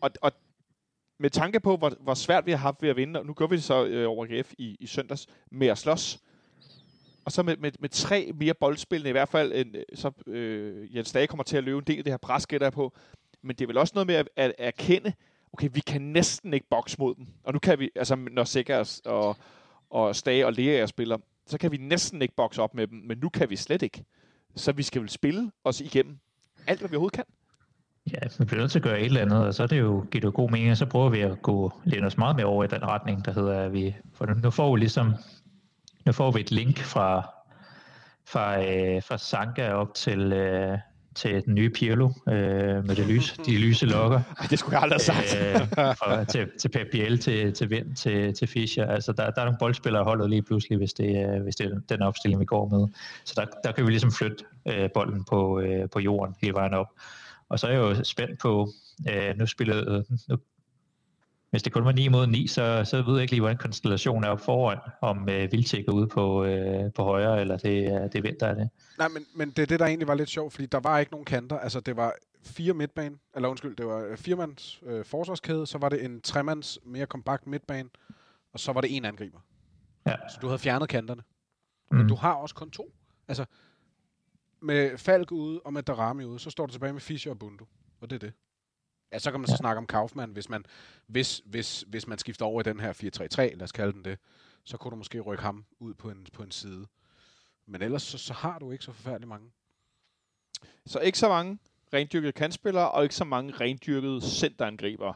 [0.00, 0.32] og, og
[1.18, 3.46] med tanke på, hvor, hvor svært vi har haft ved at vinde, og nu gør
[3.46, 6.18] vi det så øh, over AGF i, i søndags, med at slås.
[7.24, 10.96] Og så med, med, med tre mere boldspillende, i hvert fald, end, øh, så øh,
[10.96, 12.92] Jens Dage kommer til at løbe en del af det her pres, gætter jeg på.
[13.42, 15.12] Men det er vel også noget med at, at, at erkende,
[15.54, 17.26] okay, vi kan næsten ikke bokse mod dem.
[17.44, 19.36] Og nu kan vi, altså når Sikkers og,
[19.90, 23.18] og Stage og Lea spiller, så kan vi næsten ikke bokse op med dem, men
[23.18, 24.04] nu kan vi slet ikke.
[24.56, 26.18] Så vi skal vel spille os igennem
[26.66, 27.24] alt, hvad vi overhovedet kan.
[28.12, 29.80] Ja, altså, vi bliver nødt til at gøre et eller andet, og så er det
[29.80, 32.36] jo, giver det jo god mening, og så prøver vi at gå læne os meget
[32.36, 35.14] mere over i den retning, der hedder, at vi, for nu får vi ligesom,
[36.06, 37.30] nu får vi et link fra,
[38.26, 40.78] fra, øh, fra Sanka op til, øh,
[41.14, 42.34] til den nye Pirlo, øh,
[42.86, 45.38] med det lyse, de lyse lokker, det skulle jeg aldrig have sagt.
[45.40, 48.86] øh, fra, til, til Pep Biel, til, til Vind, til, til Fischer.
[48.86, 51.80] Altså, der, der er nogle boldspillere holdet lige pludselig, hvis det, er- hvis det er
[51.88, 52.88] den opstilling, vi går med.
[53.24, 56.74] Så der, der kan vi ligesom flytte øh, bolden på, øh, på jorden hele vejen
[56.74, 56.86] op.
[57.48, 58.68] Og så er jeg jo spændt på,
[59.10, 60.36] øh, nu spillede, nu,
[61.54, 64.24] hvis det kun var 9 mod 9, så, så ved jeg ikke lige, hvordan konstellationen
[64.24, 68.08] er op foran, om øh, Vildtjek er ude på, øh, på højre, eller det, er-
[68.08, 68.70] det er Vind, der er det.
[68.98, 71.12] Nej, men, men det er det, der egentlig var lidt sjovt, fordi der var ikke
[71.12, 71.58] nogen kanter.
[71.58, 76.04] Altså, det var fire midtbane, eller undskyld, det var firemands øh, forsvarskæde, så var det
[76.04, 77.88] en tremands mere kompakt midtbane,
[78.52, 79.38] og så var det en angriber.
[80.06, 80.14] Ja.
[80.28, 81.22] Så du havde fjernet kanterne.
[81.90, 81.96] Mm.
[81.96, 82.92] Men du har også kun to.
[83.28, 83.44] Altså,
[84.62, 87.64] med Falk ude og med Darami ude, så står du tilbage med Fischer og Bundu.
[88.00, 88.32] Og det er det.
[89.14, 89.56] Ja, så kan man så Ja.
[89.56, 90.64] snakke om Kaufmann, hvis man,
[91.06, 94.18] hvis, hvis, hvis man skifter over i den her 4-3-3, lad os kalde den det,
[94.64, 96.86] så kunne du måske rykke ham ud på en, på en side.
[97.66, 99.50] Men ellers så, så har du ikke så forfærdeligt mange.
[100.86, 101.58] Så ikke så mange
[101.92, 105.12] rendyrkede kantspillere, og ikke så mange rendyrkede centerangriber.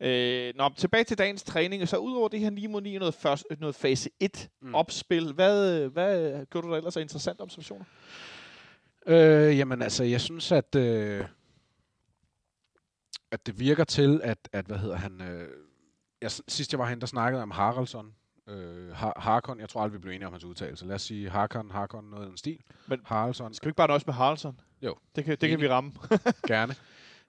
[0.00, 1.88] Øh, nå, tilbage til dagens træning.
[1.88, 4.68] Så udover det her 9 mod 9 og noget, først, noget fase 1 mm.
[4.68, 4.74] Mm.
[4.74, 7.84] opspil, hvad, hvad gjorde du der ellers af interessante observationer?
[9.06, 11.24] Øh, jamen altså, jeg synes, at, øh,
[13.30, 15.48] at det virker til, at, at hvad hedder han, øh,
[16.22, 18.14] jeg, sidst jeg var hen, der snakkede om Haraldsson,
[18.46, 20.86] øh, Har, Harkon, jeg tror aldrig, vi blev enige om hans udtalelse.
[20.86, 22.58] Lad os sige Harkon, Harkon, noget i den stil.
[22.86, 24.60] Men- Haraldsson, Skal vi ikke bare nøjes med Haraldsson?
[24.82, 24.96] Jo.
[25.16, 25.92] Det kan, det kan vi ramme.
[26.48, 26.74] gerne.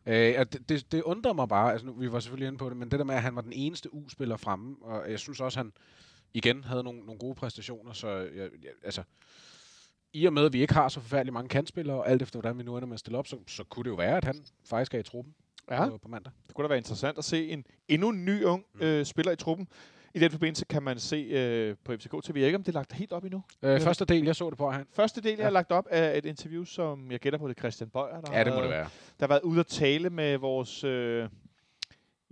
[0.05, 2.69] Øh, at det, det, det undrer mig bare, altså nu, vi var selvfølgelig inde på
[2.69, 5.39] det, men det der med, at han var den eneste U-spiller fremme, og jeg synes
[5.39, 5.73] også, han
[6.33, 9.03] igen havde nogle, nogle gode præstationer, så jeg, jeg, altså,
[10.13, 12.57] i og med, at vi ikke har så forfærdeligt mange kantspillere, og alt efter hvordan
[12.57, 14.45] vi nu ender med at stille op, så, så kunne det jo være, at han
[14.65, 15.35] faktisk er i truppen
[15.71, 15.89] Ja.
[15.89, 16.31] på, på mandag.
[16.47, 19.35] Det kunne da være interessant at se en endnu en ny ung øh, spiller i
[19.35, 19.67] truppen.
[20.13, 22.35] I den forbindelse kan man se øh, på FCK TV.
[22.37, 23.43] Jeg ikke, om det er lagt helt op endnu.
[23.63, 24.85] Øh, første del, jeg så det på, han.
[24.93, 25.43] Første del, jeg Ja.
[25.43, 28.37] har lagt op, er et interview, som jeg gætter på, det Christian Bøjer, der, Ja,
[28.37, 28.89] har det må været- det være.
[29.19, 30.83] der har været ude at tale med vores...
[30.83, 31.29] Øh,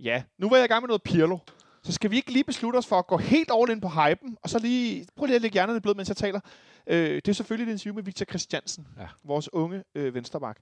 [0.00, 1.38] ja, nu var jeg i gang med noget Pirlo.
[1.82, 4.36] Så skal vi ikke lige beslutte os for at gå helt all in på hypen,
[4.42, 5.06] og så lige...
[5.16, 6.40] Prøv lige at lægge hjernen i blød, mens jeg taler.
[6.86, 9.06] Øh, det er selvfølgelig et interview med Victor Christiansen, Ja.
[9.24, 10.58] vores unge øh, vensterbak.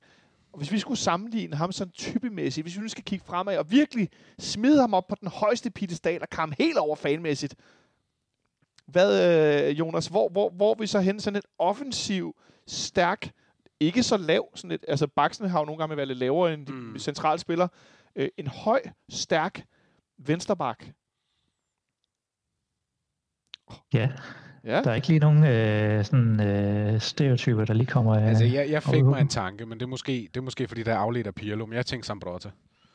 [0.54, 3.70] Og hvis vi skulle sammenligne ham sådan typemæssigt, hvis vi nu skal kigge fremad og
[3.70, 7.54] virkelig smide ham op på den højeste piedestal og komme helt over fanmæssigt,
[8.86, 12.36] hvad, øh, Jonas, hvor, hvor, hvor vi så hen sådan et offensiv,
[12.66, 13.30] stærk,
[13.80, 16.66] ikke så lav, sådan et, altså Baksen har jo nogle gange været lidt lavere end
[16.66, 16.78] de mm.
[16.78, 16.98] Mm.
[16.98, 17.68] centrale spillere,
[18.16, 19.66] øh, en høj, stærk
[20.18, 20.84] vensterbak.
[23.94, 24.12] Ja,
[24.64, 28.28] Ja, der er ikke lige nogen øh, sådan, øh, stereotyper, der lige kommer af.
[28.28, 30.82] Altså, jeg, jeg fik mig en tanke, men det er måske, det er måske fordi,
[30.82, 32.50] der er afledt af Pirlo, men jeg tænkte Sambrotta.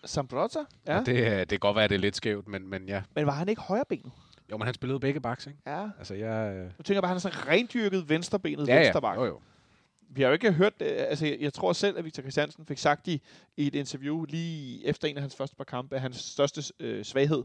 [0.06, 0.96] Sambrota, ja.
[0.98, 1.04] Ja.
[1.04, 3.02] Det, er- det kan godt være, at det er lidt skævt, men, men ja.
[3.16, 4.12] Men var han ikke højrebenet?
[4.52, 5.60] Jo, men han spillede begge backs, ikke?
[5.68, 5.84] Ja.
[5.98, 6.54] Altså, jeg...
[6.56, 6.64] Øh...
[6.64, 8.80] Nu tænker jeg bare, han er sådan rendyrket venstrebenet Ja, ja.
[8.80, 9.18] vensterbak.
[9.18, 9.40] Jo, jo.
[10.10, 12.78] vi har jo ikke hørt, øh, altså jeg, jeg tror selv, at Victor Christiansen fik
[12.78, 13.22] sagt i,
[13.58, 17.04] i et interview lige efter en af hans første par kampe, at hans største øh,
[17.06, 17.44] svaghed,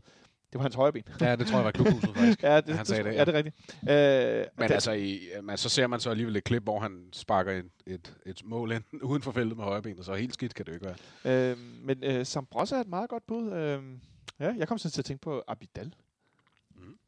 [0.55, 1.03] det var hans højre ben.
[1.21, 2.43] Ja, det tror jeg var klubhuset faktisk.
[2.49, 3.14] ja, det, han sagde det, ja.
[3.14, 3.25] ja.
[3.25, 3.57] det er rigtigt.
[3.90, 7.09] Øh, Men det, altså, i, man, så ser man så alligevel et klip, hvor han
[7.12, 10.67] sparker et, et, et mål ind uden for feltet med højrebenet, så helt skidt kan
[10.67, 10.87] det ikke
[11.25, 11.51] være.
[11.53, 13.53] øh, men øh, Sambrossa er et meget godt bud.
[13.53, 13.83] Øh,
[14.40, 15.95] ja, jeg kom sådan til at tænke på Abidal.
[16.77, 16.99] Mhm.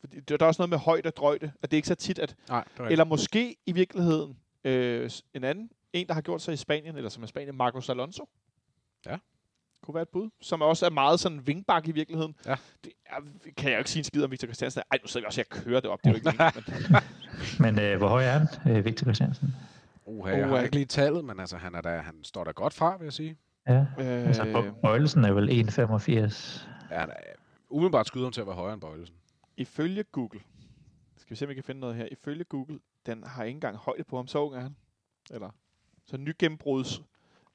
[0.00, 2.18] Fordi der, er også noget med højde og drøjde, at det er ikke så tit,
[2.18, 6.56] at Nej, Eller måske i virkeligheden øh, en anden, en der har gjort sig i
[6.56, 8.28] Spanien, eller som er Spanien, Marcos Alonso.
[9.06, 9.18] Ja.
[9.82, 10.30] Kunne være et bud.
[10.40, 12.34] Som også er meget sådan vingbak i virkeligheden.
[12.46, 12.56] Ja.
[12.84, 13.14] Det er,
[13.56, 14.82] kan jeg jo ikke sige en skid om Victor Christiansen.
[14.92, 15.98] Ej, nu sidder vi også, jeg kører det op.
[16.04, 16.92] Det er jo ikke
[17.60, 19.54] men, Men øh, hvor høj er han, øh, Victor Christiansen?
[20.06, 22.74] Uha, jeg har ikke lige tallet, men altså, han, er da, han står der godt
[22.74, 23.36] fra, vil jeg sige.
[23.68, 23.86] Ja, øh,
[24.28, 26.66] altså Bøjelsen er vel 1,85.
[26.90, 27.14] Ja, han er,
[27.70, 29.16] umiddelbart skyder ham til at være højere end Bøjelsen.
[29.56, 30.40] ifølge Google,
[31.16, 32.06] skal vi se, om vi kan finde noget her.
[32.12, 34.26] Ifølge Google, den har ikke engang højde på ham.
[34.26, 34.76] Så ung er han.
[35.30, 35.50] Eller,
[36.06, 37.02] så ny gennembruds.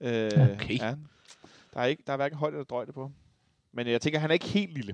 [0.02, 0.10] Øh,
[0.54, 0.78] Okay.
[0.82, 1.08] er han.
[1.74, 3.12] Der er, ikke, der er hverken højde eller drøjde på.
[3.72, 4.94] Men jeg tænker, han er ikke helt lille.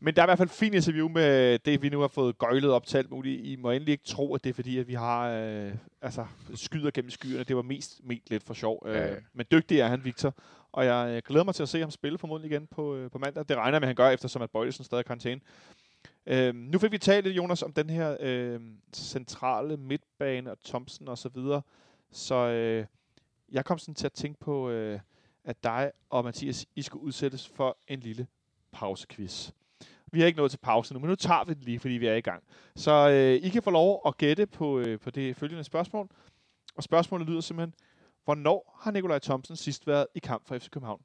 [0.00, 2.70] Men der er i hvert fald fint interview med det, vi nu har fået gøjlet
[2.70, 3.46] op til alt muligt.
[3.46, 6.90] I må endelig ikke tro, at det er fordi, at vi har øh, altså, skyder
[6.90, 7.44] gennem skyerne.
[7.44, 8.82] Det var mest ment lidt for sjov.
[8.86, 9.14] Øh, Ja.
[9.32, 10.34] Men dygtig er han, Victor.
[10.72, 13.44] Og jeg glæder mig til at se ham spille formodentlig igen på, øh, på mandag.
[13.48, 15.40] Det regner jeg med, at han gør, eftersom at Bøjlesen stadig er i karantæne.
[16.26, 18.60] Øh, nu fik vi talt lidt, Jonas, om den her øh,
[18.92, 21.62] centrale midtbane og Thompson og så videre.
[22.12, 22.86] Så øh,
[23.52, 25.00] jeg kom sådan til at tænke på, øh,
[25.48, 28.26] at dig og Mathias, I skulle udsættes for en lille
[28.72, 29.50] pausequiz.
[30.12, 32.06] Vi har ikke nået til pause nu, men nu tager vi den lige, fordi vi
[32.06, 32.42] er i gang.
[32.76, 36.08] Så øh, I kan få lov at gætte på, øh, på det følgende spørgsmål.
[36.76, 37.74] Og spørgsmålet lyder simpelthen,
[38.24, 41.00] hvornår har Nikolaj Thomsen sidst været i kamp for FC København?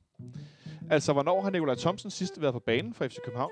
[0.89, 3.51] Altså, hvornår har Nikolaj Thomsen sidst været på banen for FC København?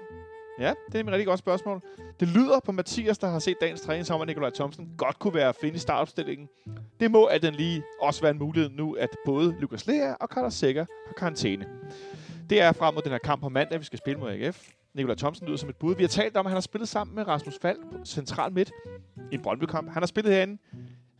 [0.61, 1.81] Ja, det er et rigtig godt spørgsmål.
[2.19, 5.33] Det lyder på Mathias, der har set dagens træning, sammen med Nikolaj Thomsen godt kunne
[5.33, 6.49] være at finde i startopstillingen.
[6.99, 10.27] Det må at den lige også være en mulighed nu, at både Lukas Lea og
[10.27, 11.65] Carlos Sækker har karantæne.
[12.49, 14.67] Det er frem mod den her kamp på mandag, vi skal spille mod AGF.
[14.93, 15.95] Nikolaj Thomsen lyder som et bud.
[15.95, 18.71] Vi har talt om, at han har spillet sammen med Rasmus Falk på central midt
[19.31, 19.91] i en Brøndby-kamp.
[19.93, 20.57] Han har spillet herinde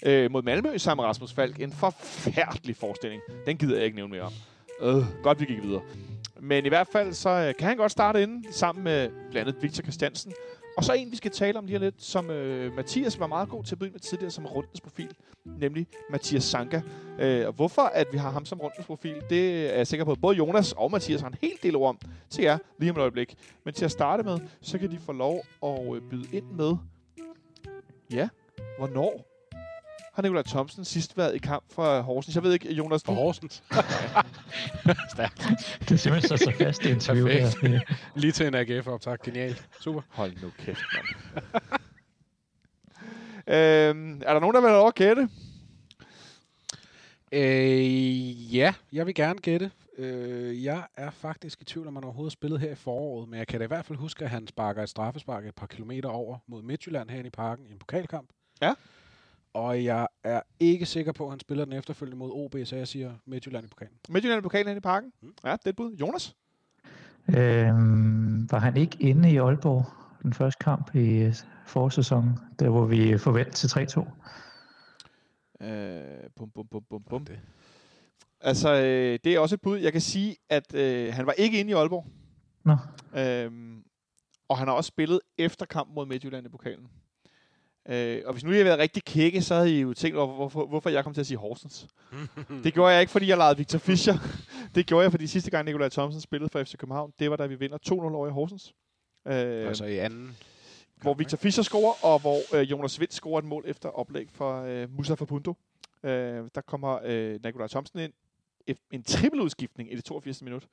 [0.05, 1.59] øh, mod Malmø sammen med Rasmus Falk.
[1.59, 3.21] En forfærdelig forestilling.
[3.45, 4.33] Den gider jeg ikke nævne mere om.
[4.81, 5.81] Øh, godt, vi gik videre.
[6.41, 9.63] Men i hvert fald, så øh, kan han godt starte inde sammen med blandt andet
[9.63, 10.33] Victor Christiansen.
[10.77, 13.63] Og så en, vi skal tale om lige lidt, som øh, Mathias var meget god
[13.63, 16.81] til at byde med tidligere som rundens profil, nemlig Mathias Sanka.
[17.19, 20.11] Øh, og hvorfor at vi har ham som rundens profil, det er jeg sikker på,
[20.11, 21.99] at både Jonas og Mathias har en hel del ord om
[22.29, 23.35] til jer lige om et øjeblik.
[23.65, 26.75] Men til at starte med, så kan de få lov at øh, byde ind med,
[28.11, 28.29] ja,
[28.77, 29.31] hvornår
[30.13, 32.35] har Nikolaj Thomsen sidst været i kamp for Horsens?
[32.35, 33.63] Jeg ved ikke, Jonas, For du, Horsens.
[35.79, 37.67] Det er simpelthen så, så fast i interview Perfekt.
[37.67, 37.79] her.
[38.21, 39.17] Lige til en AGF-optag.
[39.23, 39.67] Genialt.
[39.81, 40.01] Super.
[40.09, 41.05] Hold nu kæft, mand.
[43.55, 45.29] øhm, er der nogen, der vil have lov at gætte?
[47.31, 49.71] Øh, ja, jeg vil gerne gætte.
[49.97, 53.47] Øh, jeg er faktisk i tvivl, om han overhovedet spillet her i foråret, men jeg
[53.47, 56.37] kan da i hvert fald huske, at han sparker et straffespark et par kilometer over
[56.47, 58.29] mod Midtjylland herinde i parken i en pokalkamp.
[58.61, 58.73] Ja.
[59.53, 62.87] Og jeg er ikke sikker på, at han spiller den efterfølgende mod OB, så jeg
[62.87, 63.93] siger Midtjylland i pokalen.
[64.09, 65.11] Midtjylland i pokalen i parken?
[65.21, 65.33] Mm.
[65.43, 65.95] Ja, det er et bud.
[65.95, 66.35] Jonas?
[67.37, 69.85] Øhm, var han ikke inde i Aalborg
[70.23, 71.35] den første kamp i øh,
[71.65, 73.67] forårssæsonen, der hvor vi forventede til
[73.99, 75.65] 3-2?
[75.65, 77.25] Øh, bum, bum, bum, bum, bum.
[77.25, 77.39] Det.
[78.41, 79.77] Altså, øh, det er også et bud.
[79.77, 82.05] Jeg kan sige, at øh, han var ikke inde i Aalborg.
[82.65, 82.77] Nå,
[83.19, 83.83] Øhm,
[84.49, 86.87] og han har også spillet efter kampen mod Midtjylland i pokalen.
[87.89, 90.35] Øh, og hvis nu I havde været rigtig kække, så havde I jo tænkt over,
[90.35, 91.87] hvorfor, hvorfor jeg kom til at sige Horsens.
[92.63, 94.13] Det gjorde jeg ikke, fordi jeg lavede Victor Fischer.
[94.75, 97.45] det gjorde jeg, fordi sidste gang Nikolaj Thomsen spillede for FC København, det var da
[97.45, 98.73] vi vinder 2-0 over i Horsens.
[99.27, 99.33] Øh,
[99.67, 100.37] Altså i anden.
[101.01, 104.61] hvor Victor Fischer scorer, og hvor øh, Jonas Vind scorer et mål efter oplæg for
[104.61, 105.53] øh, Musa Punto.
[106.03, 106.11] Øh,
[106.55, 108.13] der kommer øh, Nikolaj Thomsen ind.
[108.91, 110.41] En trippeludskiftning i det 82.
[110.41, 110.67] minut.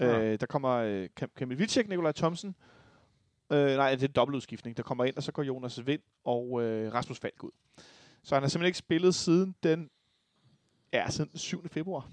[0.00, 0.18] Ja.
[0.22, 2.54] Øh, der kommer øh, Kam- Kamil Vilcek, Nikolaj Thomsen.
[3.52, 4.76] Øh, nej, det er en dobbeltudskiftning.
[4.76, 7.50] Der kommer ind, og så går Jonas Vind og øh, Rasmus Falk ud.
[8.22, 9.90] Så han har simpelthen ikke spillet siden den,
[10.92, 11.68] ja, siden den 7.
[11.68, 12.08] februar.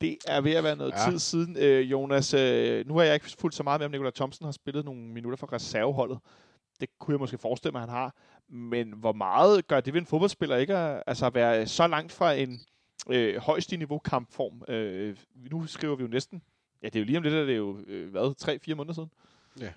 [0.00, 1.10] Det er ved at være noget Ja.
[1.10, 2.34] tid siden, øh, Jonas.
[2.34, 5.00] Øh, nu har jeg ikke fulgt så meget med, om Nikolaj Thomsen har spillet nogle
[5.00, 6.18] minutter for reserveholdet.
[6.80, 8.14] Det kunne jeg måske forestille mig, han har.
[8.48, 12.12] Men hvor meget gør det ved en fodboldspiller ikke at, altså at være så langt
[12.12, 12.60] fra en
[13.10, 14.62] øh, højst i niveau kampform?
[14.74, 15.16] Øh,
[15.50, 16.42] nu skriver vi jo næsten,
[16.82, 18.34] ja det er jo lige om lidt, er det jo, øh, hvad,
[18.70, 19.10] 3-4 måneder siden?
[19.60, 19.68] Ja,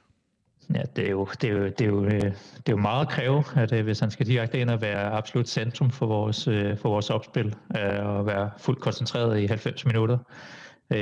[0.73, 3.05] Ja, det er jo, det er jo, det er jo, øh, det er jo meget
[3.05, 6.47] at kræve, at øh, hvis han skal direkte ind og være absolut centrum for vores,
[6.47, 7.55] øh, for vores opspil,
[7.99, 10.17] og være fuldt koncentreret i 90 minutter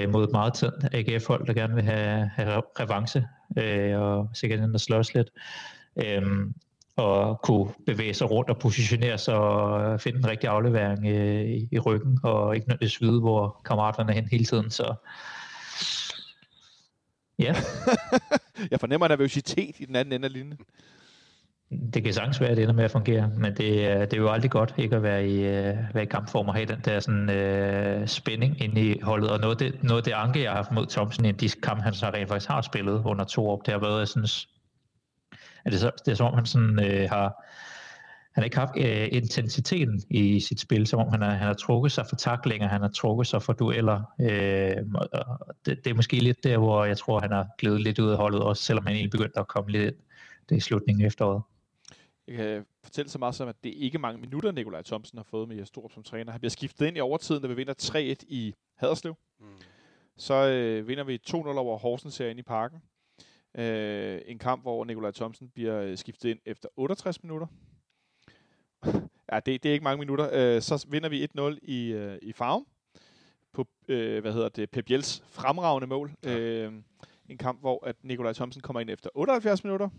[0.09, 3.27] mod et meget tændt AGF-hold, der gerne vil have, have revanche,
[3.97, 5.29] og sikkert ind og slås lidt.
[6.95, 11.79] Og kunne bevæge sig rundt og positionere sig og finde en rigtig aflevering i, i
[11.79, 14.69] ryggen, og ikke nødvendigvis vide, hvor kammeraterne er hen hele tiden.
[14.69, 14.95] Så
[17.39, 17.55] ja,
[18.71, 20.57] Jeg fornemmer nervøsitet i den anden ende af linjen.
[21.93, 24.17] det kan sagtens være, at det ender med at fungere, men det, er- det er
[24.21, 26.99] jo aldrig godt ikke at være i, øh, være i kampform og have den der
[26.99, 29.29] sådan, øh, spænding inde i holdet.
[29.29, 31.49] Og noget af, det, noget af det anke, jeg har haft mod Thompson i de
[31.49, 34.49] kampe, han så rent faktisk har spillet under to år, det har været, jeg synes,
[35.65, 37.43] at det, er så, det er som om, han sådan, øh, har
[38.33, 41.53] han har ikke haft øh, intensiteten i sit spil, som om han har, han har
[41.53, 44.01] trukket sig for taklinger, han har trukket sig for dueller.
[44.21, 47.99] Øh, og- det, det er måske lidt der, hvor jeg tror, han har glædet lidt
[47.99, 49.95] ud af holdet, også selvom han egentlig begyndte at komme lidt
[50.49, 51.41] det er i slutningen af efteråret.
[52.27, 55.23] Jeg kan fortælle så meget som, at det er ikke mange minutter, Nikolaj Thomsen har
[55.23, 56.31] fået med Jes Storup som træner.
[56.31, 59.15] Han bliver skiftet ind i overtiden, da vi vinder 3-1 i Haderslev.
[59.39, 59.45] Mm.
[60.17, 62.77] Så øh, vinder vi 2-0 over Horsens herinde i parken.
[63.57, 67.47] Øh, en kamp, hvor Nikolaj Thomsen bliver øh, skiftet ind efter 68 minutter.
[69.31, 70.29] Ja, det, det er ikke mange minutter.
[70.33, 72.67] Øh, så vinder vi 1-0 i, øh, i Farum
[73.53, 76.11] på, øh, hvad hedder det, Pep Jels fremragende mål.
[76.23, 76.37] Ja.
[76.37, 76.73] Øh,
[77.29, 79.89] en kamp, hvor at Nikolaj Thomsen kommer ind efter 78 minutter.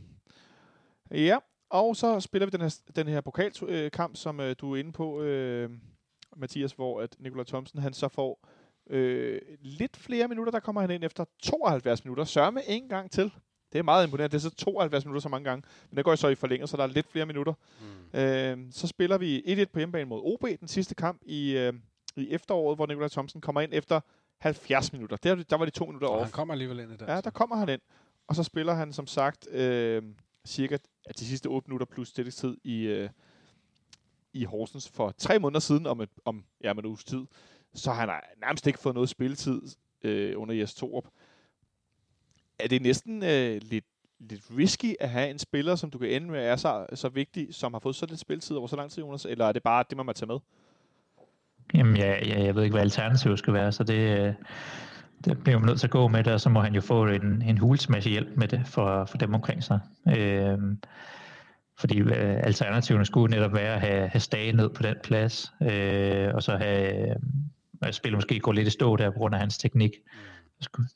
[1.11, 1.38] Ja,
[1.70, 5.23] og så spiller vi den her, den her pokalkamp, som øh, du er inde på,
[5.23, 5.70] øh,
[6.37, 8.49] Mathias, hvor at Nikolaj Thomsen han så får
[8.90, 10.51] øh, lidt flere minutter.
[10.51, 12.25] Der kommer han ind efter 72 minutter.
[12.25, 13.33] Sørme en gang til.
[13.74, 14.32] Det er meget imponerende.
[14.38, 15.62] Det er så 72 minutter så mange gange.
[15.90, 17.52] Men det går så i forlænget, så der er lidt flere minutter.
[18.12, 18.18] Mm.
[18.18, 21.72] Øh, så spiller vi 1-1 på hjemmebane mod OB, den sidste kamp i, øh,
[22.16, 24.00] i efteråret, hvor Nikolaj Thomsen kommer ind efter
[24.38, 25.16] 70 minutter.
[25.16, 26.22] Der, der var de to minutter off.
[26.22, 27.08] han kommer alligevel ind i den.
[27.08, 27.80] Ja, der kommer han ind.
[28.28, 30.02] Og så spiller han som sagt øh,
[30.46, 30.76] cirka
[31.18, 33.10] de sidste 8 minutter plus tid i, øh,
[34.32, 37.24] i Horsens for tre måneder siden om, et, om ja, om en uges tid.
[37.74, 39.62] Så han har nærmest ikke fået noget spilletid
[40.02, 41.04] øh, under Jes Torup.
[42.59, 43.85] Er det næsten øh, lidt,
[44.21, 47.55] lidt risky at have en spiller, som du kan ende med er så, så vigtig,
[47.55, 49.25] som har fået så lidt spilletid over så lang tid, Jonas?
[49.25, 50.38] Eller er det bare det, man må tage med?
[51.75, 54.35] Jamen, ja, ja, jeg ved ikke, hvad alternativet skal være, så det, øh,
[55.25, 57.07] det bliver man nødt til at gå med det, og så må han jo få
[57.07, 59.81] en, en hulsmasse hjælp med det for, for dem omkring sig.
[60.17, 60.79] Øhm,
[61.79, 66.35] fordi øh, alternativerne skulle netop være at have, have Stage ned på den plads, øh,
[66.35, 67.11] og så have
[67.87, 69.90] øh, spillet måske gå lidt i stå der på grund af hans teknik.
[69.90, 70.34] Skulle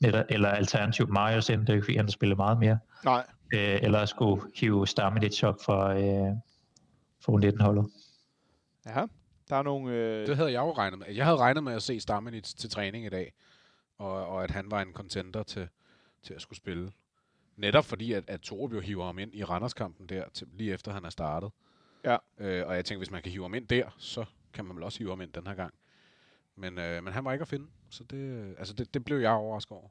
[0.01, 2.79] Netop, eller alternativt Marius ind, det er ikke fordi, han har spillet meget mere.
[3.05, 3.25] Nej.
[3.53, 6.35] Øh, eller skulle hive Stamenic op for, øh,
[7.21, 7.85] for 19-holdet.
[8.85, 9.05] Ja,
[9.49, 9.93] der er nogle...
[9.93, 11.07] Øh, Det havde jeg jo regnet med.
[11.15, 13.33] Jeg havde regnet med at se Stammenitz til træning i dag,
[13.97, 15.67] og, og at han var en contender til,
[16.23, 16.91] til at skulle spille.
[17.57, 20.93] Netop fordi, at, at Torup jo hiver ham ind i Randerskampen der, til, lige efter
[20.93, 21.51] han er startet.
[22.03, 22.17] Ja.
[22.37, 24.83] Øh, og jeg tænkte, hvis man kan hive ham ind der, så kan man vel
[24.83, 25.73] også hive ham ind den her gang.
[26.55, 29.17] Men, øh, men han var ikke at finde, så det, øh, altså det, det blev
[29.17, 29.87] jeg overrasket over.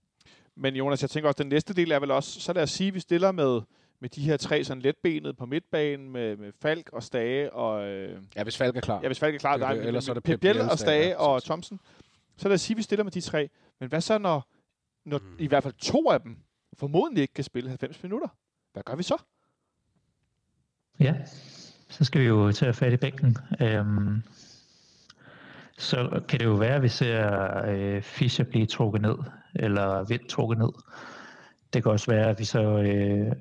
[0.55, 2.89] Men Jonas, jeg tænker også, den næste del er vel også, så lad os sige,
[2.89, 3.61] at vi stiller med,
[4.01, 7.89] med de her tre sådan letbenede på midtbanen, med, med Falk og Stage og...
[7.89, 9.01] Øh, Ja, hvis Falk er klar.
[9.03, 9.83] ja, hvis Falk er klar, Det er der det.
[9.83, 11.81] er Ellers er det Pep Biel og Stage, ja, og Thomsen.
[12.37, 13.51] Så lad os sige, at vi stiller med de tre.
[13.81, 14.49] Men hvad så, når,
[15.05, 15.37] når Mm.
[15.39, 16.37] i hvert fald to af dem
[16.75, 18.29] formodentlig ikke kan spille 90 minutter?
[18.73, 19.17] Hvad gør vi så?
[21.01, 21.15] Ja,
[21.89, 23.37] så skal vi jo tage fat i bænken.
[23.61, 24.23] Øhm,
[25.79, 29.17] så kan det jo være, at vi ser øh, Fischer blive trukket ned,
[29.55, 30.73] eller Vind trukket ned.
[31.73, 32.63] Det kan også være, at vi så...
[32.63, 33.33] Øh,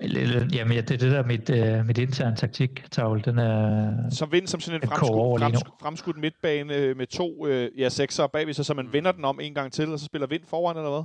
[0.00, 3.22] eller- jamen, ja, det er det der mit, øh, mit interne taktik-tavle.
[3.22, 3.92] Den er...
[4.10, 8.26] Som vind som sådan en fremskudt, fremskudt, fremskudt midtbane øh, med to øh, ja, sekser
[8.26, 10.76] bagved sig, så man vender den om en gang til, og så spiller vind foran,
[10.76, 11.04] eller hvad?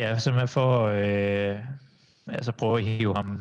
[0.00, 1.58] Ja, simpelthen for øh,
[2.28, 3.40] altså prøve at hive ham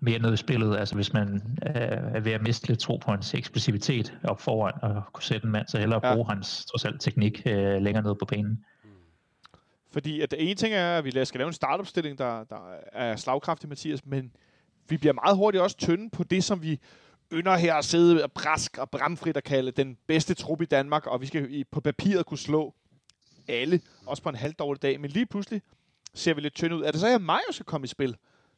[0.00, 0.76] mere ned i spillet.
[0.76, 1.34] Altså hvis man
[1.66, 5.44] øh, er ved at miste lidt tro på hans eksplosivitet op foran og kunne sætte
[5.44, 6.14] en mand, så hellere Ja.
[6.14, 8.64] bruge hans trods alt teknik øh, længere ned på banen.
[9.92, 12.56] Fordi at det ene ting er, at vi skal lave en startopstilling, der, der
[12.92, 14.32] er slagkraftig, Mathias, men
[14.88, 16.80] vi bliver meget hurtigt også tynde på det, som vi
[17.32, 21.06] ynder her at sidde og brask og bramfrit og kalde den bedste trup i Danmark,
[21.06, 22.74] og vi skal på papiret kunne slå
[23.48, 25.00] alle, også på en halvdårlig dag.
[25.00, 25.62] Men lige pludselig
[26.14, 26.82] ser vi lidt tynde ud.
[26.82, 28.16] Er det så, at Mario skal komme i spil,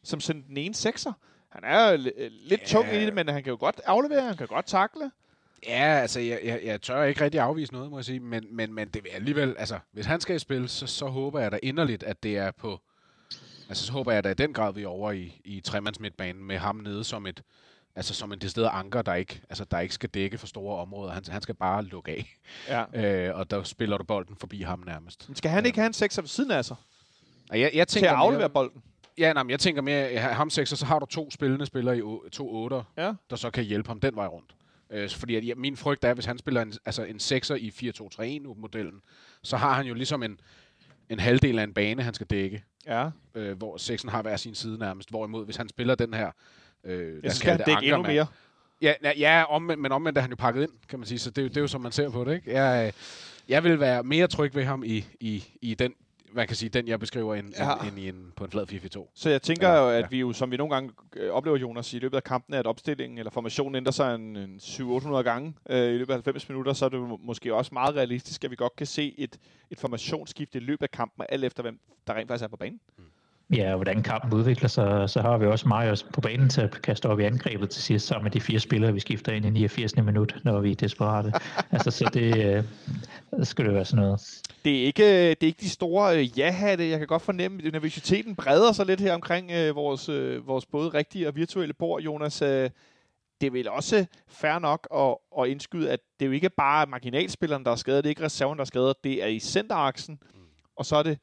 [0.08, 1.12] som sådan den ene sekser?
[1.48, 2.66] Han er jo li- lidt Ja.
[2.66, 5.10] tung i det, men han kan jo godt aflevere, han kan godt takle.
[5.66, 8.74] Ja, altså, jeg, jeg, jeg tør ikke rigtig afvise noget, må jeg sige, men, men,
[8.74, 11.58] men det vil alligevel, altså, hvis han skal i spil, så, så håber jeg da
[11.62, 12.80] inderligt, at det er på,
[13.68, 16.44] altså, så håber jeg da i den grad, vi er over i, i tremands midtbanen
[16.44, 17.42] med ham nede som et,
[17.96, 21.12] altså som en decideret anker, der ikke, altså, der ikke skal dække for store områder.
[21.12, 22.36] Han, han skal bare lukke af,
[22.68, 23.28] Ja.
[23.28, 25.28] øh, og der spiller du bolden forbi ham nærmest.
[25.28, 26.76] Men skal han ikke have en sekser ved siden af sig,
[27.52, 28.82] jeg, jeg til tænker at aflevere mere, bolden?
[29.18, 31.98] Ja, nej, men jeg tænker mere, ja, ham sekser, så har du to spillende spillere
[31.98, 33.12] i o- to otter, Ja.
[33.30, 34.54] der så kan hjælpe ham den vej rundt.
[34.90, 37.70] Øh, fordi at, ja, min frygt er, hvis han spiller en, altså en 6'er i
[37.70, 39.00] 4-2-3-1-modellen,
[39.42, 40.40] så har han jo ligesom en,
[41.10, 43.10] en halvdel af en bane, han skal dække, Ja.
[43.34, 45.10] øh, hvor 6'en har hver sin side nærmest.
[45.10, 46.30] Hvorimod, hvis han spiller den her
[46.84, 48.26] Øh, Jeg skal han dække endnu mere.
[48.82, 51.18] Ja, ja, ja omvendt, men omvendt er han jo pakket ind, kan man sige.
[51.18, 52.52] Så det, er jo- det er jo, som man ser på det, ikke?
[52.52, 52.92] Jeg, øh,
[53.48, 55.92] jeg vil være mere tryg ved ham i, i, i den,
[56.32, 57.74] hvad kan sige, den jeg beskriver, end, Ja.
[57.74, 59.10] end, end i en, på en flad 4-4-2.
[59.14, 60.06] Så jeg tænker Ja, jo, at ja.
[60.10, 63.18] vi jo, som vi nogle gange øh, oplever, Jonas, i løbet af kampen, at opstillingen
[63.18, 66.84] eller formationen ændrer sig en, en 700-800 gange øh, i løbet af 90 minutter, så
[66.84, 69.38] er det måske også meget realistisk, at vi godt kan se et,
[69.70, 72.80] et formationsskifte i løbet af kampen, alt efter hvem der rent faktisk er på banen.
[73.56, 76.82] Ja, og hvordan kampen udvikler sig, så har vi også Marius på banen til at
[76.82, 79.50] kaste op i angrebet til sidst, sammen med de fire spillere, vi skifter ind i
[79.50, 79.96] 89.
[79.96, 81.32] minut, når vi er desperate.
[81.72, 82.64] altså, så det øh,
[83.44, 84.42] skal det være sådan noget.
[84.64, 86.88] Det er ikke, det er ikke de store øh, ja-hatte.
[86.88, 90.66] Jeg kan godt fornemme, at nervøsiteten breder sig lidt her omkring øh, vores, øh, vores
[90.66, 92.42] både rigtige og virtuelle bord, Jonas.
[92.42, 92.70] Øh,
[93.40, 96.86] det er vel også fair nok at, at indskyde, at det er jo ikke bare
[96.86, 100.18] marginalspilleren, der er skadet, det er ikke reserven, der er skadet, det er i centeraksen,
[100.76, 101.18] og så er det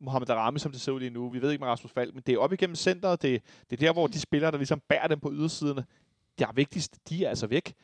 [0.00, 1.28] Mohamed Darami, som det ser ud lige nu.
[1.30, 3.22] Vi ved ikke med Rasmus Falk, men det er op igennem centeret.
[3.22, 5.76] Det, det er der, hvor de spillere, der ligesom bærer dem på ydersiden,
[6.38, 7.74] det er vigtigst, de er altså væk.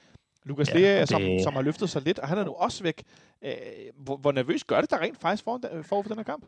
[0.44, 2.52] Lukas Ja, Lea, og som, det- som har løftet sig lidt, og han er nu
[2.52, 3.02] også væk.
[3.44, 3.52] Øh,
[3.96, 6.44] hvor, hvor nervøs gør det der rent faktisk for, for, for den her kamp?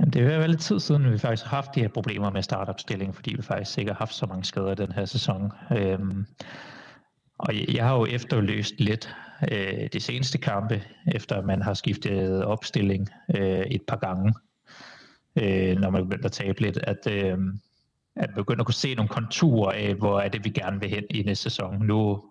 [0.00, 2.42] Jamen, det er jo lidt tid siden, vi faktisk har haft de her problemer med
[2.42, 5.52] startopstillingen, fordi vi faktisk ikke har haft så mange skader i den her sæson.
[5.76, 6.26] Øhm,
[7.38, 9.14] og jeg, jeg har jo efterløst lidt
[9.52, 14.34] øh, de seneste kampe, efter man har skiftet opstilling øh, et par gange,
[15.36, 17.38] øh, når man begyndte at tabe lidt, at, øh,
[18.16, 21.04] at begynde at kunne se nogle konturer af, hvor er det, vi gerne vil hen
[21.10, 21.86] i næste sæson.
[21.86, 22.22] Nu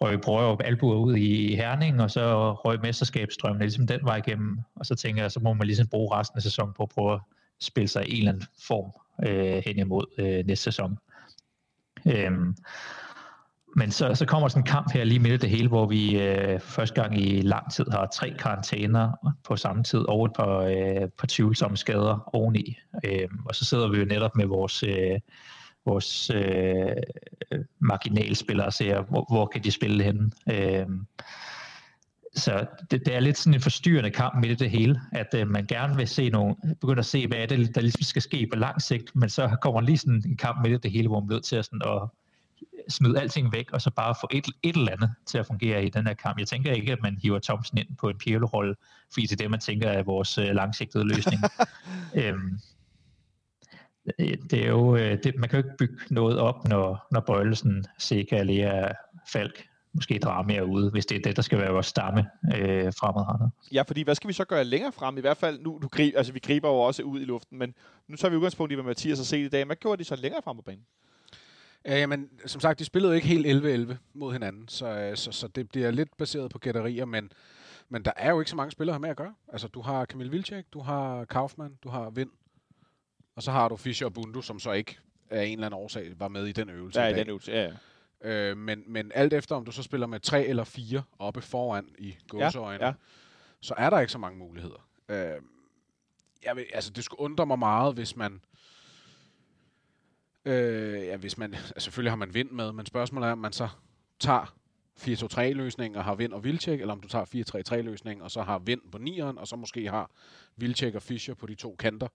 [0.00, 4.58] røg Brørup albuer ud i Herning, og så røg mesterskabsstrømmen ligesom den vej igennem.
[4.76, 7.14] Og så tænker jeg, så må man ligesom bruge resten af sæsonen på at prøve
[7.14, 7.20] at
[7.60, 8.92] spille sig i en eller anden form
[9.28, 10.98] øh, hen imod øh, næste sæson.
[12.06, 12.56] Øhm,
[13.78, 16.20] men så, så kommer sådan en kamp her lige midt i det hele, hvor vi
[16.20, 19.12] øh, første gang i lang tid har tre karantæner
[19.44, 22.78] på samme tid, og et par, øh, par tvivlsomme skader oveni.
[23.04, 25.20] Øh, og så sidder vi jo netop med vores, øh,
[25.86, 26.92] vores øh,
[27.78, 30.30] marginalspillere og ser, hvor, hvor kan de spille henne.
[30.52, 30.86] Øh,
[32.34, 35.48] så det, det er lidt sådan en forstyrrende kamp midt i det hele, at øh,
[35.48, 38.48] man gerne vil se nogle, begynde at se, hvad er det, der ligesom skal ske
[38.52, 41.20] på lang sigt, men så kommer lige sådan en kamp midt i det hele, hvor
[41.20, 42.08] man bliver nødt til at, sådan, at
[42.88, 45.88] smide alting væk, og så bare få et, et eller andet til at fungere i
[45.88, 46.38] den her kamp.
[46.38, 48.74] Jeg tænker ikke, at man hiver Thomsen ind på en Pirlo-rolle,
[49.12, 51.42] fordi det er det, man tænker er vores øh, langsigtede løsning.
[52.20, 52.58] øhm,
[54.18, 57.20] det det er jo, øh, det, man kan jo ikke bygge noget op, når, når
[57.20, 58.92] Bøjlesen, Seca, Lea,
[59.32, 59.64] Falk,
[59.96, 63.50] måske Drama er ude, hvis det er det, der skal være vores stamme øh, fremadrettet.
[63.72, 65.18] Ja, fordi hvad skal vi så gøre længere frem?
[65.18, 67.74] I hvert fald, nu, nu grib, altså, vi griber jo også ud i luften, men
[68.08, 69.64] nu tager vi udgangspunkt i, hvad Mathias har set i dag.
[69.64, 70.84] Hvad gjorde de så længere frem på banen?
[71.86, 75.32] Ja, jamen, som sagt, de spillede jo ikke helt 11-11 mod hinanden, så, øh, så,
[75.32, 77.32] så det bliver lidt baseret på gætterier, men,
[77.88, 79.34] men der er jo ikke så mange spillere her med at gøre.
[79.48, 82.30] Altså, du har Kamil Vilcek, du har Kaufmann, du har Vind,
[83.36, 84.98] og så har du Fischer og Bundu, som så ikke
[85.30, 87.52] af en eller anden årsag var med i den øvelse Ja, i i den øvelse.
[87.52, 87.70] Ja, ja.
[88.30, 91.88] Øh, men, men alt efter, om du så spiller med tre eller fire oppe foran
[91.98, 92.88] i gåseøjne, ja.
[92.88, 92.94] ja.
[93.60, 94.88] så er der ikke så mange muligheder.
[95.08, 95.40] Øh,
[96.44, 98.40] jeg vil, altså, det skulle undre mig meget, hvis man...
[100.46, 101.54] Øh, ja, hvis man...
[101.54, 103.68] Altså, selvfølgelig har man vind med, men spørgsmålet er, om man så
[104.20, 104.56] tager
[104.98, 107.24] 4-2-3-løsningen og har vind og Vilcek, eller om du tager
[107.74, 110.10] 4-3-3-løsningen og så har vind på nieren, og så måske har
[110.56, 112.08] Vilcek og Fischer på de to kanter.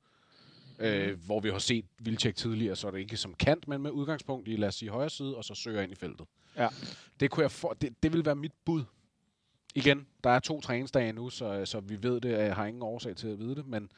[0.80, 3.91] Øh, hvor vi har set Vilcek tidligere, så er det ikke som kant, men med
[3.91, 6.28] udgangspunkt i, lad os sige, højre side, og så søger ind i feltet.
[6.58, 6.67] Ja.
[7.20, 8.84] Det, kunne jeg for, det, det vil være mit bud.
[9.76, 12.32] Igen, der er to træningsdage nu, så, så vi ved det.
[12.32, 13.91] Jeg har ingen årsag til at vide det, men,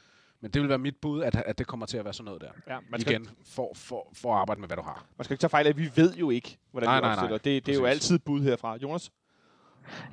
[0.43, 2.41] men det vil være mit bud, at, at det kommer til at være sådan noget
[2.41, 2.47] der.
[2.67, 5.06] ja man, skal, Igen, for, for, for at arbejde med, hvad du har.
[5.17, 7.23] man skal ikke tage fejl af, vi ved jo ikke, hvordan Nej, vi nej, nej.
[7.23, 7.38] opstiller.
[7.38, 8.77] Det, det er jo altid bud herfra.
[8.77, 9.12] Jonas?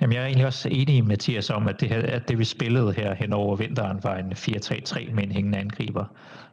[0.01, 2.45] Jamen, jeg er egentlig også enig med Mathias om, at det, her, at det vi
[2.45, 6.05] spillede her hen over vinteren var en 4-3-3 med en hængende angriber.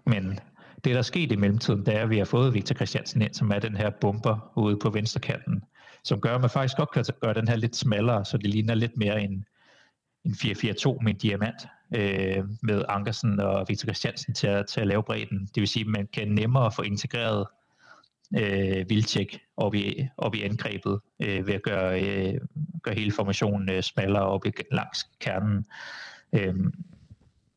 [0.05, 0.39] Men
[0.83, 3.33] det, der er sket i mellemtiden, det er, at vi har fået Victor Christiansen ind,
[3.33, 5.63] som er den her bomber ude på venstrekanten,
[6.03, 8.75] som gør, at man faktisk godt kan gøre den her lidt smallere, så det ligner
[8.75, 9.45] lidt mere en,
[10.25, 14.87] en 4-4-2 med en diamant, øh, med Ankersen og Victor Christiansen til at, til at
[14.87, 15.39] lave bredden.
[15.55, 17.47] Det vil sige, at man kan nemmere få integreret
[18.35, 22.41] øh, Vilcek op i, op i angrebet øh, ved at gøre, øh,
[22.83, 25.65] gøre hele formationen øh, smallere op i, langs kernen.
[26.33, 26.55] Øh,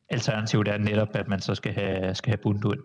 [0.09, 2.83] alternativet er netop, at man så skal have, skal have Bundu ind.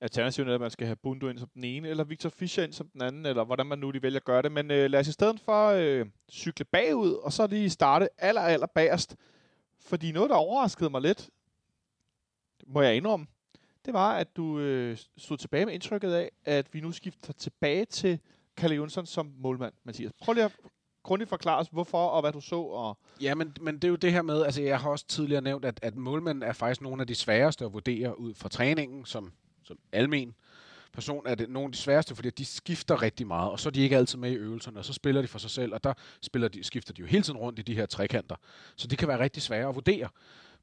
[0.00, 2.72] Alternativet er, at man skal have Bundu ind som den ene, eller Victor Fischer ind
[2.72, 4.52] som den anden, eller hvordan man nu lige vælger at gøre det.
[4.52, 8.40] Men øh, lad os i stedet for øh, cykle bagud, og så lige starte aller,
[8.40, 9.16] aller bagerst.
[9.86, 11.30] Fordi noget, der overraskede mig lidt,
[12.66, 13.26] må jeg indrømme,
[13.84, 17.84] det var, at du øh, stod tilbage med indtrykket af, at vi nu skifter tilbage
[17.84, 18.20] til
[18.56, 20.12] Kalle Jonsson som målmand, Mathias.
[20.22, 20.56] Prøv lige at
[21.02, 22.56] grundigt forklare os, hvorfor og hvad du så.
[22.56, 25.42] Og Ja, men, men det er jo det her med, altså jeg har også tidligere
[25.42, 29.04] nævnt, at, at målmænd er faktisk nogle af de sværeste at vurdere ud fra træningen
[29.04, 29.32] som,
[29.64, 30.34] som almen
[30.96, 33.70] person er det nogle af de sværeste, fordi de skifter rigtig meget, og så er
[33.70, 35.94] de ikke altid med i øvelserne, og så spiller de for sig selv, og der
[36.22, 38.36] spiller de, skifter de jo hele tiden rundt i de her trekanter.
[38.76, 40.08] Så det kan være rigtig svære at vurdere.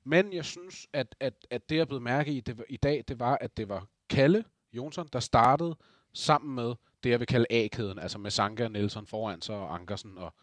[0.03, 3.19] Men jeg synes, at, at, at det, jeg blev mærke i det, i dag, det
[3.19, 5.75] var, at det var Kalle Jonsson, der startede
[6.13, 6.73] sammen med
[7.03, 10.33] det, jeg vil kalde A-kæden, altså med Sanka, Nielsen foran sig, og Ankersen og,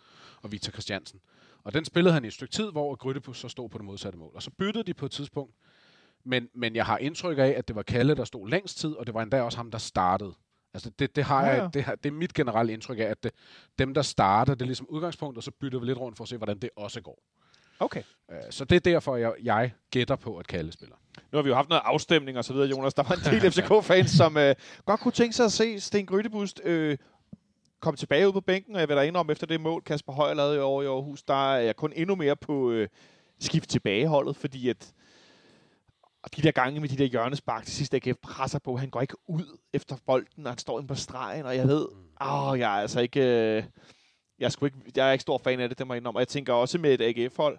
[0.42, 1.20] og Victor Christiansen.
[1.64, 4.18] Og den spillede han i et stykke tid, hvor Grytte så stod på det modsatte
[4.18, 4.32] mål.
[4.34, 5.54] Og så byttede de på et tidspunkt,
[6.24, 9.06] men, men jeg har indtryk af, at det var Kalle, der stod længst tid, og
[9.06, 10.32] det var endda også ham, der startede.
[10.74, 11.62] Altså det, det, har Ja, ja.
[11.62, 13.32] jeg, det, har, det er mit generelle indtryk af, at det,
[13.78, 16.28] dem, der starter, det er ligesom udgangspunkt, og så bytter vi lidt rundt for at
[16.28, 17.22] se, hvordan det også går.
[17.80, 18.02] Okay.
[18.30, 20.96] Øh, Så det er derfor, jeg, jeg gætter på, at Kalle spiller.
[21.32, 22.94] Nu har vi jo haft noget afstemning og så videre, Jonas.
[22.94, 24.54] Der var en del FCK-fans, som øh,
[24.84, 26.98] godt kunne tænke sig at se Sten Grydebust øh,
[27.80, 28.74] komme tilbage ud på bænken.
[28.74, 31.22] Og jeg vil da indrømme, efter det mål, Kasper Højer lavede i år i Aarhus,
[31.22, 32.88] der er jeg kun endnu mere på øh,
[33.40, 34.92] skift tilbageholdet, fordi at
[36.22, 39.00] og de der gange med de der hjørnespark til sidst, AGF presser på, han går
[39.00, 41.86] ikke ud efter bolden, og han står inde på stregen, og jeg ved,
[42.20, 43.64] åh, jeg er altså ikke, øh,
[44.38, 46.18] jeg, er ikke, jeg er ikke stor fan af det, det må jeg indrømme.
[46.18, 47.58] Og jeg tænker også med et AGF-hold,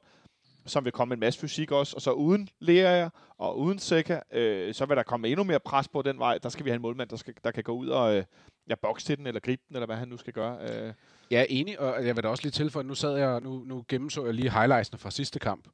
[0.65, 4.21] som vil komme med en masse fysik også, og så uden Lea og uden Seca,
[4.31, 6.37] øh, så vil der komme endnu mere pres på den vej.
[6.37, 8.23] Der skal vi have en målmand, der, skal, der kan gå ud og øh,
[8.69, 10.57] ja, bokse til den, eller gribe den, eller hvad han nu skal gøre.
[10.61, 10.93] Øh.
[11.31, 13.85] Jeg er enig, og jeg vil da også lige tilføje, nu sad jeg, nu, nu
[13.87, 15.67] gennemså jeg lige highlightsene fra sidste kamp.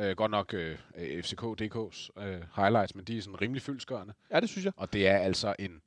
[0.00, 0.78] Øh, godt nok øh,
[1.22, 4.14] FCK DK's øh, highlights, men de er sådan rimelig fyldskørende.
[4.30, 4.72] Ja, det synes jeg.
[4.76, 5.82] Og det er altså en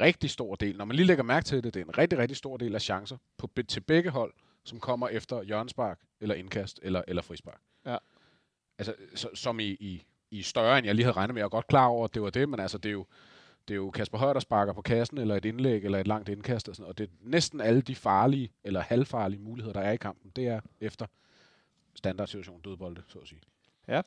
[0.00, 2.36] rigtig stor del, når man lige lægger mærke til det, det er en rigtig, rigtig
[2.36, 4.32] stor del af chancer på, til begge hold,
[4.64, 7.60] som kommer efter hjørnespark, eller indkast, eller, eller frispark.
[7.86, 7.96] Ja.
[8.78, 11.40] Altså, så, som i, i, i større, end jeg lige havde regnet med.
[11.40, 13.06] Jeg er godt klar over, at det var det, men altså, det er jo,
[13.68, 16.28] det er jo Kasper Højer, der sparker på kassen, eller et indlæg, eller et langt
[16.28, 19.92] indkast, og, sådan, og det er næsten alle de farlige, eller halvfarlige muligheder, der er
[19.92, 21.06] i kampen, det er efter
[21.94, 23.40] standardsituation dødbolde, så at sige.
[23.88, 24.02] Ja.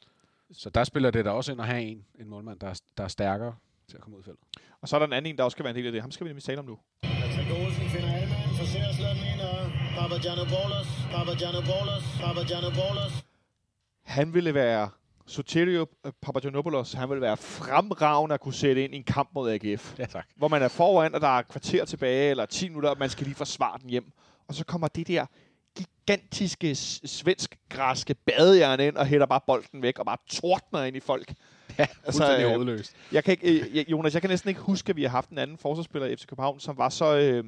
[0.51, 3.03] Så der spiller det da også ind at have en, en målmand, der er, der
[3.03, 3.55] er stærkere
[3.87, 4.43] til at komme ud i feltet.
[4.81, 6.01] Og så er der en anden en, der også skal være en del af det.
[6.01, 6.79] Ham skal vi nemlig tale om nu.
[7.03, 13.25] Patrick Olsen finder Alman, forser slået ind, og Papagiannopoulos, Papagiannopoulos, Papagiannopoulos.
[14.03, 14.89] Han ville være
[15.25, 15.87] Soterio
[16.21, 19.99] Papagiannopoulos, han ville være fremragende at kunne sætte ind i en kamp mod AGF.
[19.99, 20.25] Ja, tak.
[20.35, 23.09] hvor man er foran, og der er et kvarter tilbage, eller 10 minutter, og man
[23.09, 24.11] skal lige forsvare den hjem.
[24.47, 25.25] Og så kommer det der
[26.07, 31.33] gigantiske svensk-græske badejern ind, og hælder bare bolden væk, og bare tordner ind i folk.
[31.79, 32.95] Ja, Altså, øh, hovedløst.
[33.11, 35.37] Jeg kan ikke, øh, Jonas, jeg kan næsten ikke huske, at vi har haft en
[35.37, 37.17] anden forsvarsspiller i FC København, som var så...
[37.17, 37.43] Øh,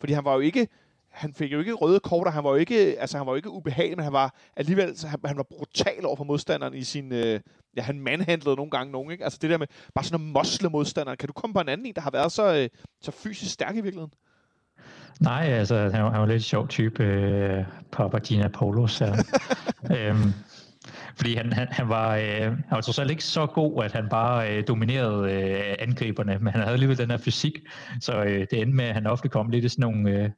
[0.00, 0.68] fordi han var jo ikke...
[1.10, 3.36] Han fik jo ikke røde kort, og han var jo ikke, altså han var jo
[3.36, 7.12] ikke ubehagelig, men han var alligevel, han, han var brutal over for modstanderen i sin,
[7.12, 7.40] øh,
[7.76, 9.24] ja, han manhandlede nogle gange nogen, ikke?
[9.24, 11.16] Altså det der med bare sådan at mosle modstanderen.
[11.16, 12.68] Kan du komme på en anden en, der har været så, øh,
[13.00, 14.12] så fysisk stærk i virkeligheden?
[15.20, 19.00] Nej, altså, han var, han var lidt sjov type, øh, Papagina Paulos.
[19.00, 19.12] Ja.
[19.96, 20.32] øhm,
[21.16, 24.08] fordi han, han, han, var, øh, han var trods alt ikke så god, at han
[24.08, 27.58] bare øh, dominerede øh, angriberne, men han havde alligevel den her fysik,
[28.00, 30.30] så øh, det endte med, at han ofte kom lidt i sådan nogle øh,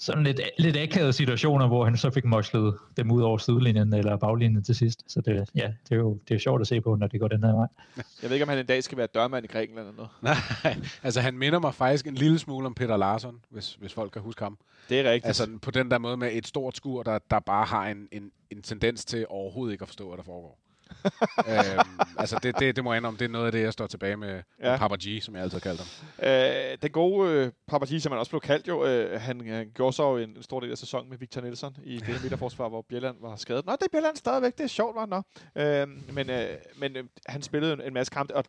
[0.00, 4.16] sådan lidt, lidt akavede situationer, hvor han så fik moslet dem ud over sidelinjen eller
[4.16, 5.04] baglinjen til sidst.
[5.06, 7.20] Så det, ja, det er jo det er jo sjovt at se på, når det
[7.20, 7.66] går den her vej.
[7.96, 10.36] Jeg ved ikke, om han en dag skal være dørmand i Grækenland eller noget.
[10.62, 14.12] Nej, altså han minder mig faktisk en lille smule om Peter Larsson, hvis, hvis folk
[14.12, 14.58] kan huske ham.
[14.88, 15.26] Det er rigtigt.
[15.26, 18.30] Altså på den der måde med et stort skur, der, der bare har en, en,
[18.50, 20.58] en tendens til overhovedet ikke at forstå, hvad der foregår.
[21.48, 21.78] øhm,
[22.18, 24.16] altså det, det, det må jeg indrømme, det er noget af det, jeg står tilbage
[24.16, 24.70] med, Ja.
[24.70, 24.76] ja.
[24.76, 25.82] Papa G, som jeg altid kalder
[26.20, 26.28] ham.
[26.72, 29.92] Øh, den gode øh, Papaji, som han også blev kaldt jo, øh, han, han gjorde
[29.96, 33.16] så en, en stor del af sæsonen med Victor Nielsen i det midterforsvar, hvor Bjelland
[33.20, 33.66] var skadet.
[33.66, 35.22] Nå, det er Bjelland stadigvæk, det er sjovt, var Nå.
[35.56, 38.44] Øh, men øh, men øh, han spillede en, en masse kampe, og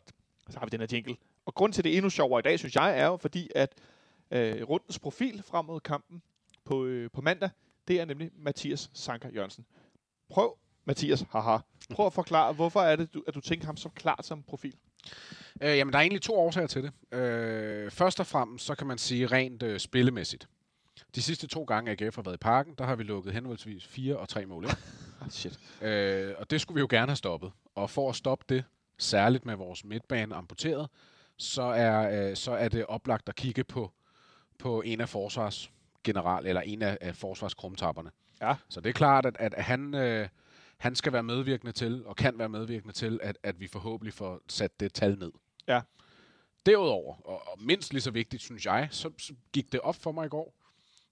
[0.50, 1.16] så har vi den her jingle.
[1.46, 3.72] Og grunden til, det er endnu sjovere i dag, synes jeg, er jo fordi, at
[4.30, 6.22] øh, rundens profil frem mod kampen
[6.64, 7.50] på, øh, på mandag,
[7.88, 9.66] det er nemlig Mathias Sanker Jørgensen.
[10.30, 11.58] Prøv, Mathias, haha.
[11.90, 14.74] Prøv at forklare, hvorfor er det, du, at du tænker ham så klart som profil?
[15.60, 17.18] Øh, jamen, der er egentlig to årsager til det.
[17.18, 20.48] Øh, først og fremmest, så kan man sige rent øh, spillemæssigt.
[21.14, 24.16] De sidste to gange, AGF har været i parken, der har vi lukket henholdsvis fire
[24.16, 24.66] og tre mål.
[24.66, 25.58] Ah, shit.
[25.82, 27.52] Øh, og det skulle vi jo gerne have stoppet.
[27.74, 28.64] Og for at stoppe det,
[28.98, 30.88] særligt med vores midtbane amputeret,
[31.36, 33.92] så er, øh, så er det oplagt at kigge på,
[34.58, 35.70] på en af forsvars
[36.04, 38.10] general, eller en af, af forsvarskrumtapperne.
[38.42, 38.54] Ja.
[38.68, 40.28] Så det er klart, at, at han, øh,
[40.82, 44.40] han skal være medvirkende til, og kan være medvirkende til, at, at vi forhåbentlig får
[44.48, 45.32] sat det tal ned.
[45.68, 45.80] Ja.
[46.66, 50.12] Derudover, og, og mindst lige så vigtigt, synes jeg, så, så gik det op for
[50.12, 50.54] mig i går,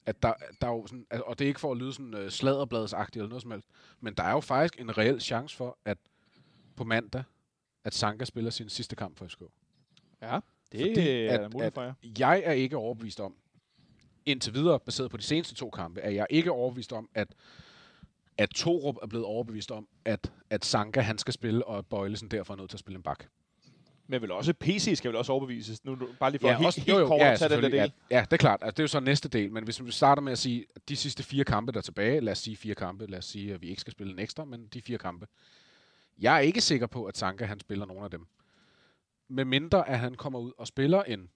[0.07, 2.29] at der, der er jo sådan, og det er ikke for at lyde sådan uh,
[2.29, 3.67] sladderbladsagtigt eller noget som helst,
[4.01, 5.99] men der er jo faktisk en reel chance for, at
[6.77, 7.23] på mandag,
[7.85, 9.43] at Sanka spiller sin sidste kamp for FCK.
[10.23, 10.39] Ja,
[10.73, 11.93] det Fordi er at- at for, ja.
[12.19, 13.35] Jeg er ikke overbevist om,
[14.27, 17.35] indtil videre, baseret på de seneste to kampe, er jeg ikke overbevist om, at,
[18.41, 22.29] at Torup er blevet overbevist om, at, at Sanka han skal spille, og at Bøjlesen
[22.29, 23.25] derfor er nødt til at spille en bak.
[24.07, 25.85] Men vel også PC skal vel også overbevises.
[25.85, 27.63] Nu, bare lige for Ja, helt, også, helt jo, jo, kort ja, at tage den
[27.63, 27.77] der del.
[27.77, 28.61] Ja, ja, det er klart.
[28.63, 29.53] Altså, det er jo så næste del.
[29.53, 32.21] Men hvis vi starter med at sige, at de sidste fire kampe, der er tilbage,
[32.21, 34.45] lad os sige fire kampe, lad os sige, at vi ikke skal spille en ekstra,
[34.45, 35.27] men de fire kampe.
[36.19, 38.27] Jeg er ikke sikker på, at Sanka han spiller nogen af dem.
[39.29, 41.31] Med mindre, at han kommer ud og spiller en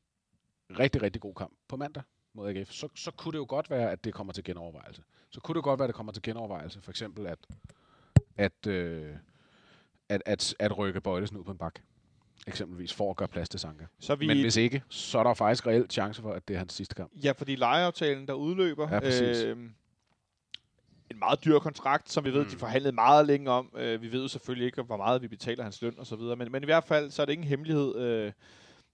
[0.79, 2.03] rigtig, rigtig god kamp på mandag
[2.35, 5.03] mod AGF, så, så kunne det jo godt være, at det kommer til genovervejelse.
[5.31, 6.81] Så kunne det godt være, at det kommer til genovervejelse.
[6.81, 7.39] For eksempel, at,
[8.37, 9.15] at, øh,
[10.09, 11.79] at, at, at rykke Bøjlesen ud på en bak.
[12.47, 13.85] Eksempelvis for at gøre plads til Sanka.
[14.01, 16.59] Så vi, Men hvis ikke, så er der faktisk reelt chance for, at det er
[16.59, 17.13] hans sidste kamp.
[17.25, 18.95] Ja, fordi lejeaftalen, der udløber.
[18.95, 19.43] Ja, præcis.
[19.43, 19.57] Øh,
[21.11, 22.51] en meget dyr kontrakt, som vi ved, mm.
[22.51, 23.73] de forhandlede meget længe om.
[23.77, 26.37] Øh, vi ved jo selvfølgelig ikke, hvor meget vi betaler hans løn og så videre.
[26.37, 27.97] Men, men i hvert fald, så er det ingen hemmelighed.
[27.97, 28.33] Øh,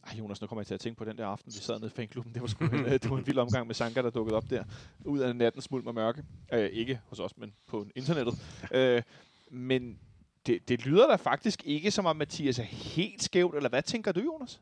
[0.07, 1.87] ej, Jonas, nu kommer jeg til at tænke på den der aften, vi sad nede
[1.87, 2.35] i fanklubben.
[2.35, 4.51] Det var, sgu en, øh, det var en vild omgang med Sanka, der dukkede op
[4.51, 4.65] der.
[5.05, 6.23] Ud af natten smuld og mørke.
[6.53, 8.35] Øh, ikke hos os, men på internettet.
[8.73, 9.03] Øh,
[9.51, 9.99] men
[10.47, 14.13] det, det lyder da faktisk ikke som om Mathias er helt skævt, eller hvad tænker
[14.13, 14.61] du, Jonas?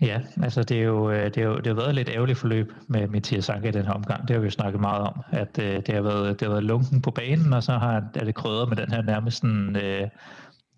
[0.00, 2.38] Ja, altså det er jo, øh, det er jo, det har været et lidt ærgerligt
[2.38, 4.28] forløb med Mathias Sanka i den her omgang.
[4.28, 6.64] Det har vi jo snakket meget om, at øh, det, har været, det har været
[6.64, 10.08] lunken på banen, og så har, er det krydret med den her nærmest sådan, øh,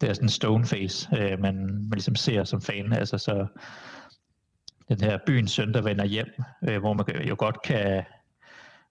[0.02, 2.92] det er sådan en stone face, øh, man, man ligesom ser som fan.
[2.92, 3.46] Altså så
[4.88, 8.02] den her byens søn, der vender hjem, øh, hvor man jo godt kan,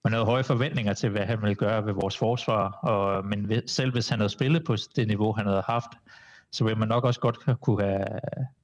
[0.04, 3.66] man havde høje forventninger til, hvad han ville gøre ved vores forsvar, og, men ved-
[3.66, 5.90] selv hvis han havde spillet på det niveau, han havde haft,
[6.52, 8.06] så ville man nok også godt kunne have,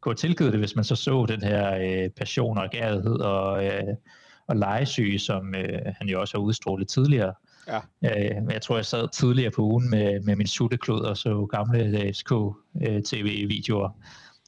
[0.00, 3.66] kunne have tilgivet det, hvis man så så den her øh, passion og gærighed og,
[3.66, 3.82] øh,
[4.46, 7.34] og legesyge, som øh, han jo også har udstrålet tidligere.
[7.68, 7.80] Ja.
[8.04, 11.84] Øh, jeg tror, jeg sad tidligere på ugen med, med min sutteklod og så gamle
[11.84, 13.90] øh, FSK-tv-videoer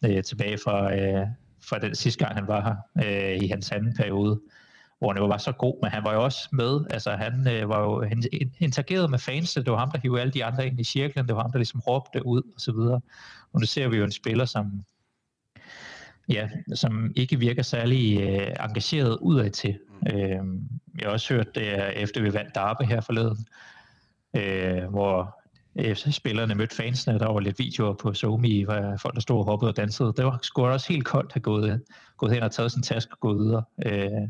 [0.05, 1.27] øh, øh, tilbage fra, øh,
[1.69, 4.41] fra den sidste gang, han var her øh, i hans anden periode,
[4.99, 7.69] hvor han jo var så god, men han var jo også med, altså han øh,
[7.69, 8.23] var jo han
[8.59, 11.37] interageret med fansene, det var ham, der hivede alle de andre ind i cirklen, det
[11.37, 13.01] var ham, der ligesom råbte ud og så videre.
[13.53, 14.85] Og nu ser vi jo en spiller, som
[16.29, 19.79] ja, som ikke virker særlig øh, engageret udad til.
[20.13, 20.39] Øh,
[20.99, 23.47] jeg har også hørt det, efter vi vandt Darbe her forleden,
[24.37, 25.41] øh, hvor
[26.11, 29.71] spillerne mødte fansene, der var lidt videoer på Zomi, hvor folk der stod og hoppede
[29.71, 30.13] og dansede.
[30.17, 31.83] Det var sgu også helt koldt at have gået,
[32.17, 34.29] gået hen og taget sin taske og gået videre, øh,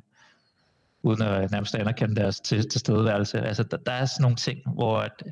[1.03, 3.41] uden at nærmest anerkende deres til, tilstedeværelse.
[3.41, 5.23] Altså, der, der er sådan nogle ting, hvor at,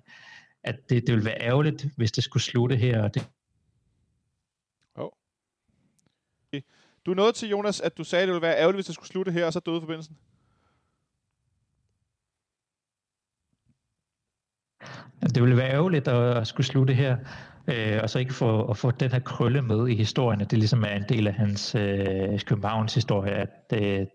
[0.65, 3.29] at det, det ville være ærgerligt, hvis det skulle slutte her, og det,
[7.07, 9.09] Du nåede til, Jonas, at du sagde, at det ville være ærgerligt, hvis det skulle
[9.09, 10.17] slutte her, og så døde forbindelsen.
[15.35, 17.17] Det ville være ærgerligt at skulle slutte her,
[17.67, 20.59] øh, og så ikke få, at få den her krølle med i historien, at det
[20.59, 24.09] ligesom er en del af hans øh, Københavns historie, at det,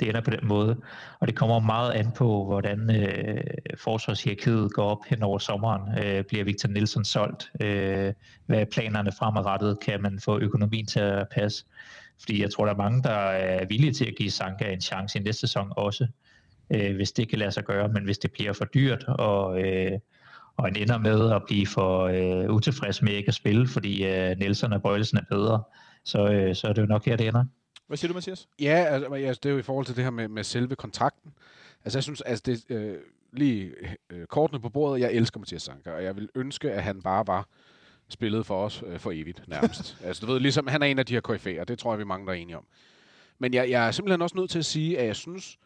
[0.00, 0.76] det ender på den måde.
[1.20, 3.44] Og det kommer meget an på, hvordan øh,
[3.78, 6.04] forsvarshierarkiet går op hen over sommeren.
[6.04, 7.50] Øh, bliver Victor Nielsen solgt?
[7.60, 8.12] Øh,
[8.46, 9.80] hvad er planerne fremadrettet?
[9.80, 11.64] Kan man få økonomien til at passe?
[12.20, 15.18] Fordi jeg tror, der er mange, der er villige til at give Sanka en chance
[15.18, 16.06] i næste sæson også,
[16.74, 17.88] øh, hvis det kan lade sig gøre.
[17.88, 19.92] Men hvis det bliver for dyrt, og, øh,
[20.56, 24.38] og en ender med at blive for øh, utilfreds med ikke at spille, fordi øh,
[24.38, 25.62] Nielsen og Bøjlesen er bedre,
[26.04, 27.44] så, øh, så er det jo nok her, det ender.
[27.86, 28.48] Hvad siger du, Mathias?
[28.60, 30.76] Ja, altså, men, altså, det er jo i forhold til det her med, med selve
[30.76, 31.32] kontrakten.
[31.84, 32.96] Altså, jeg synes, altså, det, øh,
[33.32, 33.70] lige
[34.10, 37.26] øh, kortene på bordet, jeg elsker Mathias Sanker, og jeg vil ønske, at han bare
[37.26, 37.48] var
[38.08, 39.96] spillet for os øh, for evigt, nærmest.
[40.04, 42.04] altså, du ved, ligesom, han er en af de her KFA'er, det tror jeg, vi
[42.04, 42.66] mange, der er enige om.
[43.38, 45.58] Men jeg, jeg er simpelthen også nødt til at sige, at jeg synes,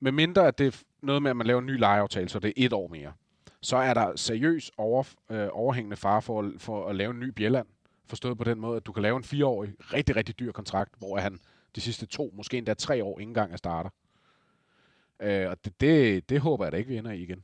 [0.00, 2.48] med mindre at det er noget med, at man laver en ny lejeaftale, så det
[2.48, 3.12] er et år mere,
[3.60, 7.66] så er der seriøs over, øh, overhængende fare for, for at lave en ny Bjelland.
[8.06, 11.18] Forstået på den måde, at du kan lave en fireårig, rigtig, rigtig dyr kontrakt, hvor
[11.18, 11.38] han
[11.76, 13.90] de sidste to, måske endda tre år, ikke engang er starter.
[15.20, 17.42] Øh, og det, det, det håber jeg da ikke, vi ender i igen.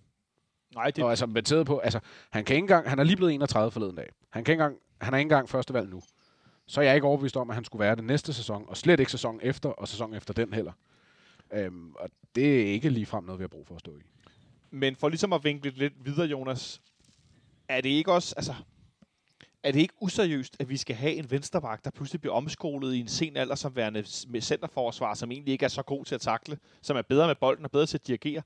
[0.74, 1.04] Nej, det.
[1.04, 2.00] Og altså, baseret på, altså,
[2.30, 4.08] han kan ikke engang, han er lige blevet 31 forleden dag.
[4.30, 6.02] Han, kan ikke engang, han er ikke engang første valg nu.
[6.66, 9.00] Så er jeg ikke overbevist om, at han skulle være det næste sæson, og slet
[9.00, 10.72] ikke sæson efter, og sæson efter den heller.
[11.52, 14.02] Øhm, og det er ikke ligefrem noget, vi har brug for at stå i.
[14.70, 16.80] Men for ligesom at vinkle lidt videre, Jonas,
[17.68, 18.54] er det ikke også, altså,
[19.62, 23.00] er det ikke useriøst, at vi skal have en venstreback, der pludselig bliver omskolet i
[23.00, 26.20] en sen alder som værende med centerforsvar, som egentlig ikke er så god til at
[26.20, 28.42] takle, som er bedre med bolden og bedre til at dirigere,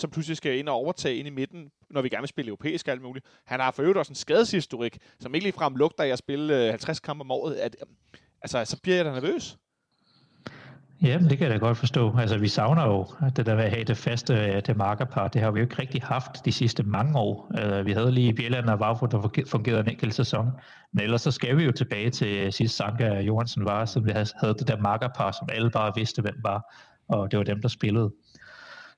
[0.00, 2.88] som pludselig skal ind og overtage ind i midten, når vi gerne vil spille europæisk
[2.88, 3.26] alt muligt.
[3.46, 6.68] Han har for øvrigt også en skadeshistorik, som ikke ligefrem lugter af at spille øh,
[6.68, 7.54] 50 kampe om året.
[7.54, 7.86] At, øh,
[8.42, 9.56] altså, så bliver jeg da nervøs.
[11.02, 12.16] Ja, men det kan jeg da godt forstå.
[12.18, 15.28] Altså, vi savner jo det der med at have det faste øh, det markerpar.
[15.28, 17.52] Det har vi jo ikke rigtig haft de sidste mange år.
[17.64, 20.50] Uh, vi havde lige Bjelland og Vavro, der fungerede en enkelt sæson.
[20.92, 24.10] Men ellers så skal vi jo tilbage til sidst Sanka og Johansen var, så vi
[24.10, 26.74] havde havde det der markerpar, som alle bare vidste, hvem var.
[27.08, 28.10] Og det var dem, der spillede.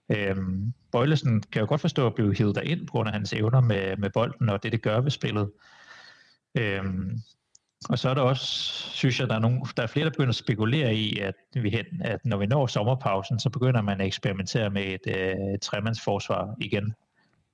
[0.08, 3.60] Øhm, Bøjlesen kan jo godt forstå at blive hivet derind på grund af hans evner
[3.60, 5.50] med, med bolden og det, det gør ved spillet.
[6.54, 7.18] Øhm,
[7.88, 8.44] Og så er der også,
[8.90, 11.70] synes jeg, der er, nogle, der er flere, der begynder at spekulere i, at, vi
[11.70, 16.54] hen, at når vi når sommerpausen, så begynder man at eksperimentere med et øh, tremandsforsvar
[16.60, 16.94] igen.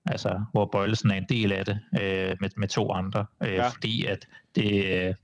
[0.07, 3.27] Altså, hvor Bøjlesen er en del af det øh, med, med to andre.
[3.43, 3.69] Øh, Ja.
[3.69, 5.15] Fordi at det, øh,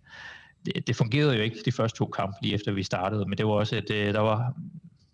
[0.66, 3.46] det, det fungerede jo ikke de første to kampe lige efter vi startede, men det
[3.46, 4.54] var også, at øh, der var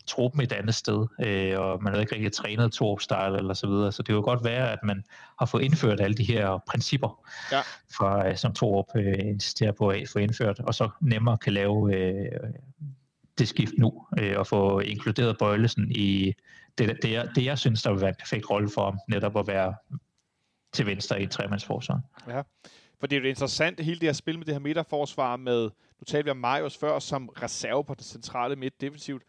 [0.07, 3.67] truppen et andet sted, øh, og man havde ikke rigtig trænet to style eller så
[3.67, 5.03] videre, så det kunne godt være, at man
[5.39, 7.59] har fået indført alle de her principper, Ja.
[7.97, 11.95] fra, øh, som Torup øh, insisterer på at få indført, og så nemmere kan lave
[11.95, 12.25] øh,
[13.37, 16.33] det skift nu, øh, og få inkluderet Bøjlesen i
[16.77, 19.37] det, det, jeg, det, jeg synes, der vil være en perfekt rolle for ham, netop
[19.37, 19.75] at være
[20.73, 22.01] til venstre i et tremandsforsvar.
[22.99, 25.61] For det er jo interessant, hele det her spil med det her midterforsvar med,
[25.99, 29.23] nu talte vi om Marius før, som reserve på det centrale midt defensivt.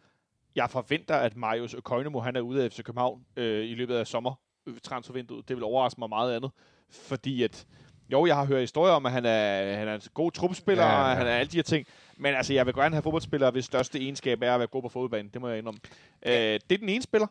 [0.56, 4.06] Jeg forventer, at Marius Økoinemo, han er ude af FC København øh, i løbet af
[4.06, 4.34] sommer
[4.66, 5.48] øh, transfervinduet.
[5.48, 6.50] Det vil overraske mig meget andet.
[6.90, 7.66] Fordi at,
[8.12, 10.90] jo, jeg har hørt historier om, at han er, han er en god truppespiller, Ja,
[10.90, 11.08] ja, ja, ja.
[11.08, 11.12] ja.
[11.12, 11.86] og han er alle de her ting.
[12.16, 14.88] Men altså, jeg vil gerne have fodboldspillere, hvis største egenskab er at være god på
[14.88, 15.30] fodboldbanen.
[15.32, 15.80] Det må jeg indrømme.
[16.26, 17.26] Øh, det er den ene spiller.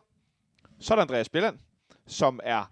[0.80, 1.58] Så er der Andreas Bjelland,
[2.06, 2.70] som er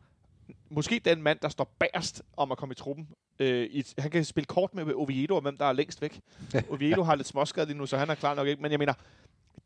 [0.70, 3.08] måske den mand, der står bagerst om at komme i truppen.
[3.38, 6.20] Øh, i, han kan spille kort med Oviedo, og hvem der er længst væk.
[6.70, 8.62] Oviedo har lidt småskadet lige nu, så han er klar nok ikke.
[8.62, 8.92] Men jeg mener,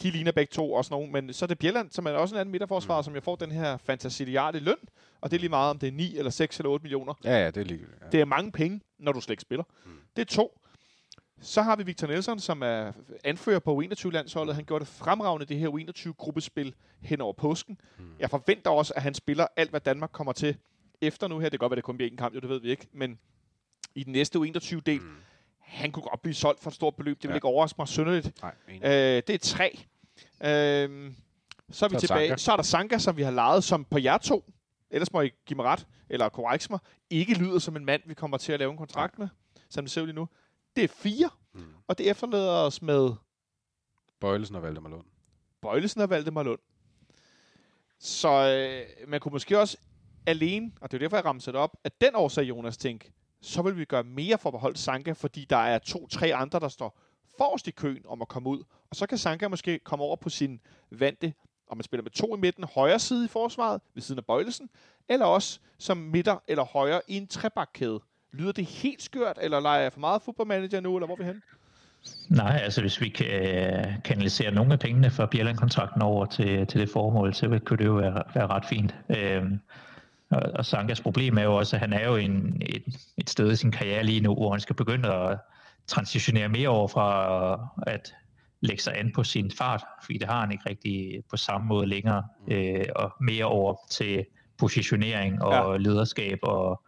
[0.02, 1.12] de ligner begge to også nogen.
[1.12, 3.04] Men så er det Bjelland, som er også en anden midterforsvar, mm.
[3.04, 4.76] som jeg får den her fantasiliarde løn.
[5.20, 7.14] Og det er lige meget, om det er 9 eller 6 eller 8 millioner.
[7.24, 8.02] Ja, ja, det er ligegyldigt.
[8.02, 8.08] Ja.
[8.12, 9.64] Det er mange penge, når du slet ikke spiller.
[9.84, 9.90] Mm.
[10.16, 10.60] Det er to.
[11.40, 12.92] Så har vi Victor Nelson, som er
[13.24, 14.54] anfører på U21-landsholdet.
[14.54, 17.80] Han gjorde det fremragende, det her U21-gruppespil hen over påsken.
[17.98, 18.04] Mm.
[18.18, 20.56] Jeg forventer også, at han spiller alt, hvad Danmark kommer til
[21.00, 21.44] efter nu her.
[21.44, 22.86] Det kan godt være, det kun bliver en kamp, jo, det ved vi ikke.
[22.92, 23.18] Men
[23.94, 25.16] i den næste U21-del, mm.
[25.64, 27.16] Han kunne godt blive solgt for et stort beløb.
[27.16, 27.34] Det vil Ja.
[27.36, 28.42] ikke overraske mig synderligt.
[28.42, 28.54] Nej.
[28.68, 29.78] Øh, det er tre.
[30.42, 31.12] Øh,
[31.70, 32.28] så er vi Så er tilbage.
[32.28, 32.36] Sanka.
[32.36, 34.52] Så er der Sanka, som vi har lejet, som på jer to,
[34.90, 36.78] ellers må I give mig ret, eller korrekse mig,
[37.10, 39.28] ikke lyder som en mand, vi kommer til at lave en kontrakt med,
[39.70, 40.28] som det ser ud lige nu.
[40.76, 41.64] Det er fire, Mm.
[41.88, 43.10] og det efterlader os med
[44.20, 45.04] Bøjlesen og Valdemar Lund.
[45.62, 46.58] Bøjlesen og Valdemar Lund.
[47.98, 49.76] Så øh, man kunne måske også
[50.26, 53.10] alene, og det er derfor, jeg ramte det op, at den årsag, Jonas, tænk,
[53.44, 56.68] så vil vi gøre mere for at beholde Sanka, fordi der er to-tre andre, der
[56.68, 56.98] står
[57.38, 58.58] forrest i køen om at komme ud.
[58.90, 61.32] Og så kan Sanka måske komme over på sin vante,
[61.66, 64.68] og man spiller med to i midten, højre side i forsvaret, ved siden af Bøjlesen,
[65.08, 68.00] eller også som midter eller højre i en trebakkæde.
[68.32, 71.24] Lyder det helt skørt, eller leger jeg for meget fodboldmanager nu, eller hvor er vi
[71.24, 71.42] hen?
[72.28, 76.80] Nej, altså hvis vi kan øh, kanalisere nogle af pengene fra Bjelland-kontrakten over til, til
[76.80, 78.94] det formål, så vil- kunne det jo være, være ret fint.
[79.08, 79.58] Øhm,
[80.30, 82.84] og, og Sankas problem er jo også, at han er jo en, et,
[83.18, 85.38] et sted i sin karriere lige nu, hvor han skal begynde at
[85.86, 88.14] transitionere mere over fra at
[88.60, 91.86] lægge sig an på sin fart, fordi det har han ikke rigtig på samme måde
[91.86, 94.24] længere, øh, og mere over til
[94.58, 95.76] positionering og Ja.
[95.76, 96.82] lederskab, og,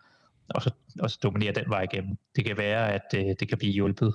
[0.48, 0.70] og, så,
[1.00, 2.16] og så dominere den vej igennem.
[2.36, 4.14] Det kan være, at øh, det kan blive hjulpet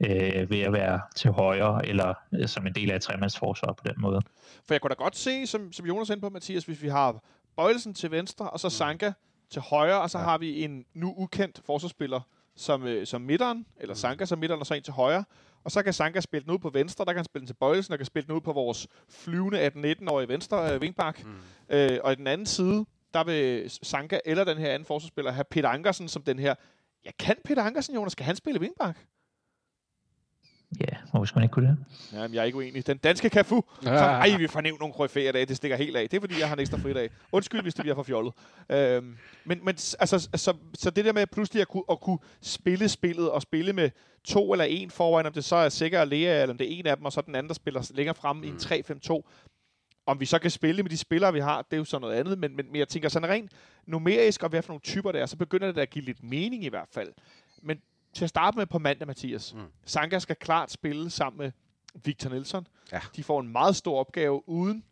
[0.00, 3.84] øh, ved at være til højre, eller øh, som en del af et tremandsforsvar på
[3.86, 4.20] den måde.
[4.66, 6.88] For jeg kunne da godt se, som, som Jonas er inde på, Mathias, hvis vi
[6.88, 7.24] har
[7.56, 9.12] Bøjelsen til venstre, og så Sanka
[9.50, 10.24] til højre, og så ja.
[10.24, 12.20] har vi en nu ukendt forsvarsspiller
[12.56, 15.24] som, øh, som midteren, eller Sanka som midteren, og så en til højre.
[15.64, 17.54] Og så kan Sanka spille den ud på venstre, der kan han spille den til
[17.54, 21.24] Bøjelsen, og kan spille den ud på vores flyvende 18-19-årige venstre øh, vingbak.
[21.24, 21.30] Mm.
[21.68, 25.44] Øh, og i den anden side, der vil Sanka eller den her anden forsvarsspiller have
[25.44, 26.54] Peter Ankersen som den her...
[27.04, 28.98] Ja, kan Peter Ankersen, Jonas, skal han spille vingbak?
[30.80, 31.76] Ja, hvor skal man ikke kunne det?
[32.12, 32.86] Jamen, jeg er ikke uenig.
[32.86, 33.64] Den danske Cafu.
[33.82, 35.48] Så, ej, vi får nævnt nogle kryfæer i dag.
[35.48, 36.08] Det stikker helt af.
[36.10, 37.10] Det er, fordi jeg har en ekstra fridag.
[37.32, 38.32] Undskyld, hvis det bliver for fjollet.
[38.68, 42.88] Øhm, men men altså, så, så det der med pludselig at kunne, at kunne spille
[42.88, 43.90] spillet og spille med
[44.24, 46.78] to eller en foran, om det så er Sikker og Lea, eller om det er
[46.78, 48.44] en af dem, og så den anden, der spiller længere frem mm.
[48.44, 49.22] i en 3-5-2.
[50.06, 52.14] Om vi så kan spille med de spillere, vi har, det er jo så noget
[52.14, 52.38] andet.
[52.38, 53.52] Men, men, men jeg tænker sådan rent
[53.86, 56.64] numerisk, og hvad for nogle typer det er, så begynder det at give lidt mening
[56.64, 57.12] i hvert fald.
[57.62, 57.78] Men
[58.14, 59.54] til at starte med på mandag, Mathias.
[59.54, 59.60] Mm.
[59.84, 61.52] Sanka skal klart spille sammen med
[62.04, 62.66] Victor Nelson.
[62.92, 63.00] Ja.
[63.16, 64.84] De får en meget stor opgave uden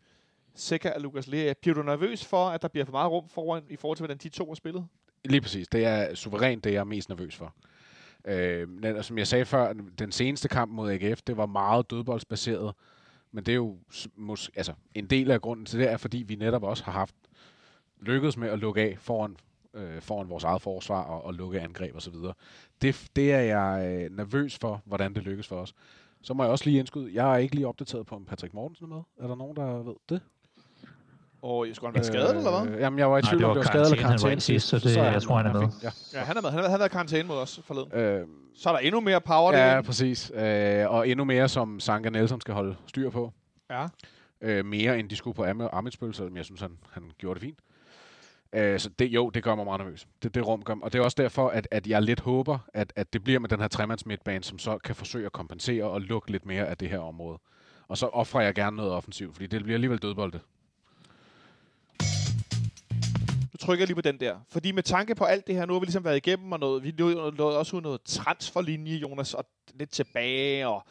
[0.55, 1.53] Seca og Lukas Lea.
[1.61, 4.17] Bliver du nervøs for, at der bliver for meget rum foran i forhold til, hvordan
[4.19, 4.87] de to har spillet?
[5.25, 5.69] Lige præcis.
[5.69, 7.55] Det er suverænt det, jeg er mest nervøs for.
[8.25, 12.75] Øh, men, som jeg sagde før, den seneste kamp mod AGF, det var meget dødboldsbaseret.
[13.33, 13.79] Men det er jo
[14.17, 17.15] mås- altså, en del af grunden til det, er fordi vi netop også har haft
[18.01, 19.37] lykkedes med at lukke af foran,
[19.75, 22.15] øh, foran vores eget forsvar og, og lukke angreb osv.
[22.83, 25.75] Det, det er jeg øh, nervøs for, hvordan det lykkes for os.
[26.23, 28.85] Så må jeg også lige indskyde, jeg er ikke lige opdateret på, om Patrick Mortensen
[28.85, 29.03] er med.
[29.21, 30.21] Er der nogen, der ved det?
[31.43, 32.75] Og jeg skulle han være skadet, eller hvad?
[32.75, 34.79] Øh, Jamen, jeg var i tvivl det om, det var skadet eller karantæne, sidst, så
[34.79, 35.69] det- er jeg tror, han er med.
[35.83, 35.91] Ja.
[36.15, 36.51] Ja, han er med.
[36.51, 37.93] Han har, været i karantæne mod os forleden.
[37.93, 39.87] Øh, Så er der endnu mere power ja, derinde.
[39.87, 40.33] præcis.
[40.35, 43.33] Øh, og endnu mere, som Sanka Nelson skal holde styr på.
[43.71, 43.87] Ja.
[44.41, 47.43] Øh, mere end de skulle på Am- Amitsbøl, selvom jeg synes, han, han gjorde det
[47.43, 47.59] fint.
[48.53, 50.09] Øh, så det, jo, det gør mig meget nervøs.
[50.23, 50.85] Det, det rum gør mig.
[50.85, 53.49] Og det er også derfor, at, at jeg lidt håber, at, at det bliver med
[53.49, 56.77] den her tremands midtbane, som så kan forsøge at kompensere og lukke lidt mere af
[56.77, 57.39] det her område.
[57.89, 60.41] Og så offrer jeg gerne noget offensivt, fordi det bliver alligevel dødbolde.
[63.53, 64.37] Nu trykker jeg lige på den der.
[64.49, 66.83] Fordi med tanke på alt det her, nu har vi ligesom været igennem og noget,
[66.83, 69.45] vi nåede også ud noget transferlinje, Jonas, og
[69.75, 70.87] lidt tilbage og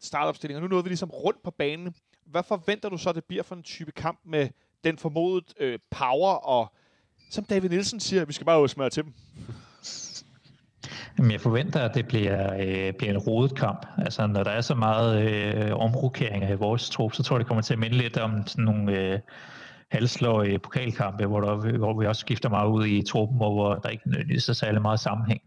[0.00, 0.60] startopstillinger.
[0.60, 1.94] Nu nåede vi ligesom rundt på banen.
[2.26, 4.48] Hvad forventer du så, det bliver for en type kamp med
[4.84, 6.72] den formodet øh, power og,
[7.30, 9.12] som David Nielsen siger, vi skal bare smøre til dem?
[11.18, 13.86] Jamen, jeg forventer, at det bliver, øh, bliver en rodet kamp.
[13.98, 17.46] Altså, når der er så meget øh, omrokeringer i vores trup, så tror jeg, det
[17.46, 19.18] kommer til at minde lidt om sådan nogle øh,
[19.90, 23.88] halsløje pokalkampe, hvor, der, hvor vi også skifter meget ud i truppen, og hvor der
[23.88, 25.40] ikke er så særlig meget sammenhæng.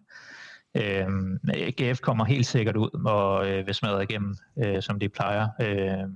[0.75, 1.07] Øh,
[1.53, 5.47] AGF kommer helt sikkert ud og øh, vil smadre igennem, øh, som de plejer.
[5.61, 6.09] Øh,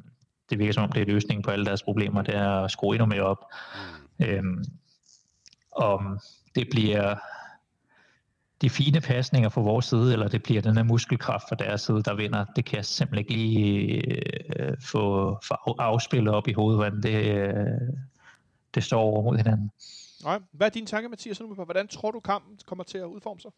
[0.49, 2.95] det virker som om, det er løsningen på alle deres problemer, det er at skrue
[2.95, 3.45] endnu mere op.
[4.22, 4.43] Øh,
[5.76, 6.20] om
[6.56, 7.16] det bliver
[8.62, 12.04] de fine pasninger fra vores side, eller det bliver den her muskelkraft fra deres side,
[12.04, 14.04] der vinder, det kan jeg simpelthen ikke lige
[14.60, 17.56] øh, få, få afspillet op i hovedet, hvordan det, øh,
[18.76, 19.72] det står over mod hinanden.
[20.24, 20.40] Nej.
[20.52, 23.40] Hvad er din tanke, Mathias, nu på, hvordan tror du, kampen kommer til at udforme
[23.40, 23.52] sig?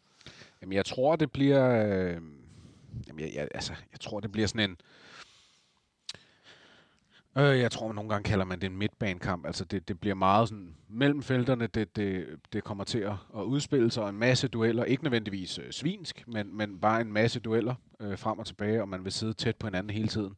[0.62, 1.86] Jamen, jeg tror, det bliver...
[1.86, 2.20] Øh,
[3.08, 4.70] jamen, jeg, jeg, altså, jeg tror, det bliver sådan en...
[4.70, 5.05] Øh,
[7.42, 9.46] jeg tror, man nogle gange kalder man det en midtbanekamp.
[9.46, 11.66] Altså, det, det bliver meget sådan mellem felterne.
[11.66, 14.84] Det, det, det kommer til at, udspille sig en masse dueller.
[14.84, 18.88] Ikke nødvendigvis øh, svinsk, men, men bare en masse dueller øh, frem og tilbage, og
[18.88, 20.34] man vil sidde tæt på hinanden hele tiden.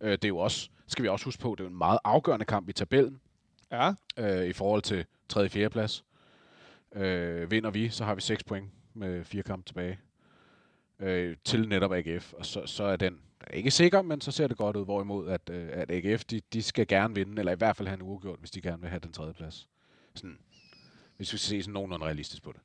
[0.00, 2.44] Øh, det er jo også, skal vi også huske på, det er en meget afgørende
[2.46, 3.20] kamp i tabellen.
[3.72, 3.92] Ja.
[4.18, 5.40] Øh, I forhold til 3.
[5.40, 5.70] og 4.
[5.70, 6.04] plads.
[6.94, 9.98] Øh, vinder vi, så har vi 6 point med fire kampe tilbage.
[11.00, 13.18] Øh, til netop AGF, og så, så er den
[13.52, 16.62] ikke sikker, men så ser det godt ud, hvorimod at, øh, at AGF, de, de
[16.62, 19.00] skal gerne vinde, eller i hvert fald have en uafgjort, hvis de gerne vil have
[19.00, 19.68] den tredje plads.
[20.14, 20.38] Sådan,
[21.16, 22.60] hvis vi skal se sådan nogenlunde realistisk på det.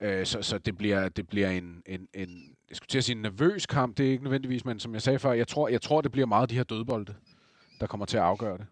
[0.00, 3.16] Øh, så, så det bliver, det bliver en, en, en, jeg skulle til at sige
[3.16, 5.82] en nervøs kamp, det er ikke nødvendigvis, men som jeg sagde før, jeg tror, jeg
[5.82, 7.14] tror det bliver meget de her dødbolde,
[7.80, 8.66] der kommer til at afgøre det.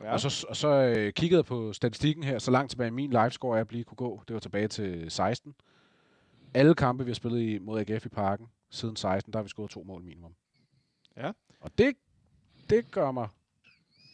[0.00, 0.12] Ja.
[0.12, 3.58] Og så, og så øh, kiggede jeg på statistikken her, så langt tilbage min livescore
[3.58, 4.22] er lige kunne gå.
[4.28, 5.54] Det var tilbage til 16.
[6.54, 9.48] Alle kampe, vi har spillet i, mod AGF i parken siden 16, der har vi
[9.48, 10.34] scoret to mål minimum.
[11.16, 11.32] Ja.
[11.60, 11.96] Og det,
[12.70, 13.28] det gør mig,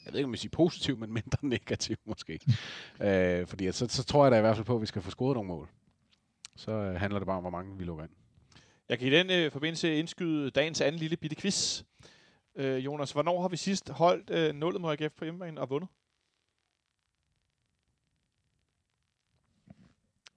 [0.05, 2.41] jeg ved ikke om jeg siger positiv, men mindre negativ måske.
[3.01, 5.03] øh, fordi at, så, så tror jeg da i hvert fald på, at vi skal
[5.03, 5.68] få scoret nogle mål.
[6.57, 8.12] Så øh, handler det bare om, hvor mange vi lukker ind.
[8.88, 11.82] Jeg kan i den øh, forbindelse indskyde dagens anden lille bitte quiz.
[12.57, 15.88] Øh, Jonas, hvornår har vi sidst holdt øh, nullet mod AGF på hjemmebane og vundet?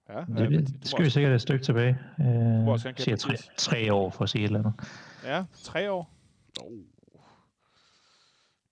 [0.08, 1.98] Ja, det, det, det skal vi sikkert et stykke tilbage.
[2.20, 4.74] Øh, siger tre, tre år for at sige et eller andet.
[5.24, 6.10] Ja, tre år.
[6.60, 6.72] Oh.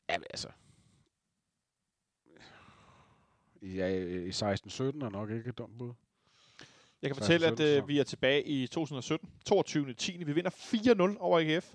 [0.09, 0.49] Ja, altså.
[3.63, 4.43] Ja, i 16-17
[4.83, 5.93] er nok ikke et dumt bud.
[7.03, 9.95] Jeg kan fortælle, at øh, vi er tilbage i 2017, 22.
[9.95, 10.25] 10.
[10.25, 11.75] Vi vinder 4-0 over AGF.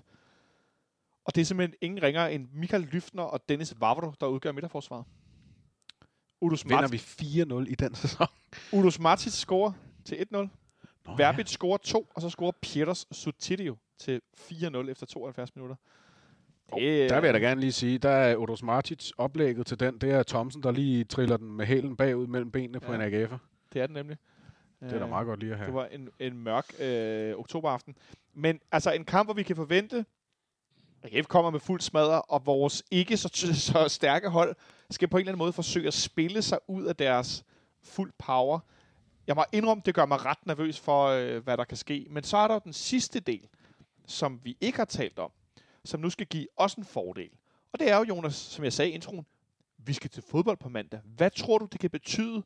[1.24, 5.04] Og det er simpelthen ingen ringer end Michael Lyftner og Dennis Vavro, der udgør midterforsvaret.
[6.40, 6.96] Udus Vinder vi
[7.66, 8.26] 4-0 i den sæson?
[8.72, 9.72] Udus Martins scorer
[10.04, 10.26] til 1-0.
[10.30, 10.48] Nå,
[11.16, 11.52] Verbit ja.
[11.52, 15.76] scorer 2, og så scorer Pieters Sutidio til 4-0 efter 72 minutter.
[16.72, 19.98] Oh, der vil jeg da gerne lige sige, der er Udus Martins oplægget til den.
[19.98, 22.86] Det er Thomsen, der lige triller den med hælen bagud mellem benene ja.
[22.86, 23.36] på en AGF'er.
[23.72, 24.16] Det er den nemlig.
[24.80, 25.66] Det er da meget godt lige at have.
[25.66, 27.94] Det var en, en mørk øh, oktoberaften.
[28.34, 30.04] Men altså en kamp, hvor vi kan forvente
[31.02, 33.30] AGF kommer med fuld smadre, og vores ikke så,
[33.72, 34.56] så stærke hold
[34.90, 37.44] skal på en eller anden måde forsøge at spille sig ud af deres
[37.82, 38.60] fuld power.
[39.26, 42.06] Jeg må indrømme, det gør mig ret nervøs for, øh, hvad der kan ske.
[42.10, 43.48] Men så er der den sidste del,
[44.06, 45.30] som vi ikke har talt om,
[45.84, 47.30] som nu skal give os en fordel.
[47.72, 49.26] Og det er jo, Jonas, som jeg sagde i introen,
[49.78, 51.00] vi skal til fodbold på mandag.
[51.04, 52.42] Hvad tror du, det kan betyde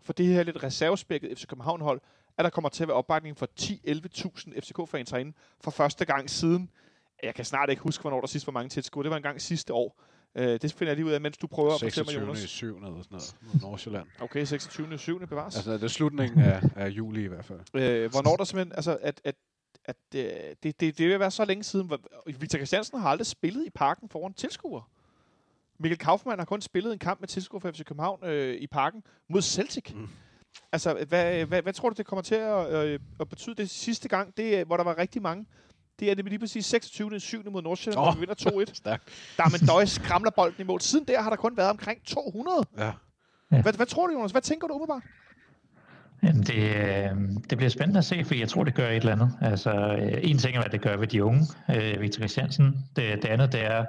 [0.00, 2.00] for det her lidt reservespækket FC København-hold,
[2.38, 6.70] at der kommer til at være opbakning for 10-11.000 FCK-fans herinde for første gang siden
[7.22, 9.04] jeg kan snart ikke huske, hvornår der sidst var mange tilskuere.
[9.04, 10.02] Det var en gang sidste år.
[10.38, 12.38] Uh, det finder jeg lige ud af, mens du prøver at fortælle mig, Jonas.
[12.38, 12.48] 26.
[12.48, 12.76] 7.
[12.76, 14.06] eller sådan noget, Nordsjælland.
[14.20, 14.98] Okay, 26.
[14.98, 15.26] 7.
[15.26, 15.56] bevares.
[15.56, 17.58] Altså, det er slutningen af, af juli i hvert fald.
[17.58, 19.34] Uh, hvornår der simpelthen, altså, at, at,
[19.84, 21.92] at uh, det, det, det vil være så længe siden.
[22.26, 24.82] Victor Christiansen har aldrig spillet i parken foran tilskuere.
[25.78, 29.02] Mikkel Kaufmann har kun spillet en kamp med tilskuere for FC København øh, i parken
[29.28, 29.92] mod Celtic.
[29.94, 30.08] Mm.
[30.72, 34.08] Altså, hvad, hvad, hvad tror du, det kommer til at, øh, at betyde det sidste
[34.08, 35.46] gang, det, hvor der var rigtig mange
[36.00, 37.20] det er det lige præcis 26.
[37.20, 37.50] 7.
[37.50, 38.04] mod Nordsjælland, oh.
[38.04, 38.80] hvor vi vinder 2-1.
[38.84, 40.80] Der er med Døje skramler bolden i mål.
[40.80, 42.66] Siden der har der kun været omkring 200.
[42.78, 42.92] Ja.
[43.48, 44.30] Hvad, hvad tror du, Jonas?
[44.30, 45.02] Hvad tænker du umiddelbart?
[46.22, 47.10] Jamen det, øh,
[47.50, 49.32] det bliver spændende at se, for jeg tror, det gør et eller andet.
[49.40, 52.86] Altså, øh, en ting er, hvad det gør ved de unge, øh, Victor Christiansen.
[52.96, 53.84] Det, det andet, det er,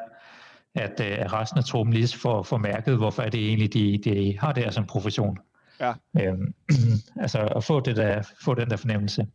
[0.75, 4.39] at, at resten af truppen lige får, får mærket, hvorfor er det egentlig, de, de
[4.39, 5.37] har det her som profession.
[5.79, 5.93] Ja.
[6.21, 6.53] Øhm,
[7.23, 9.27] altså at få, det der, få den der fornemmelse.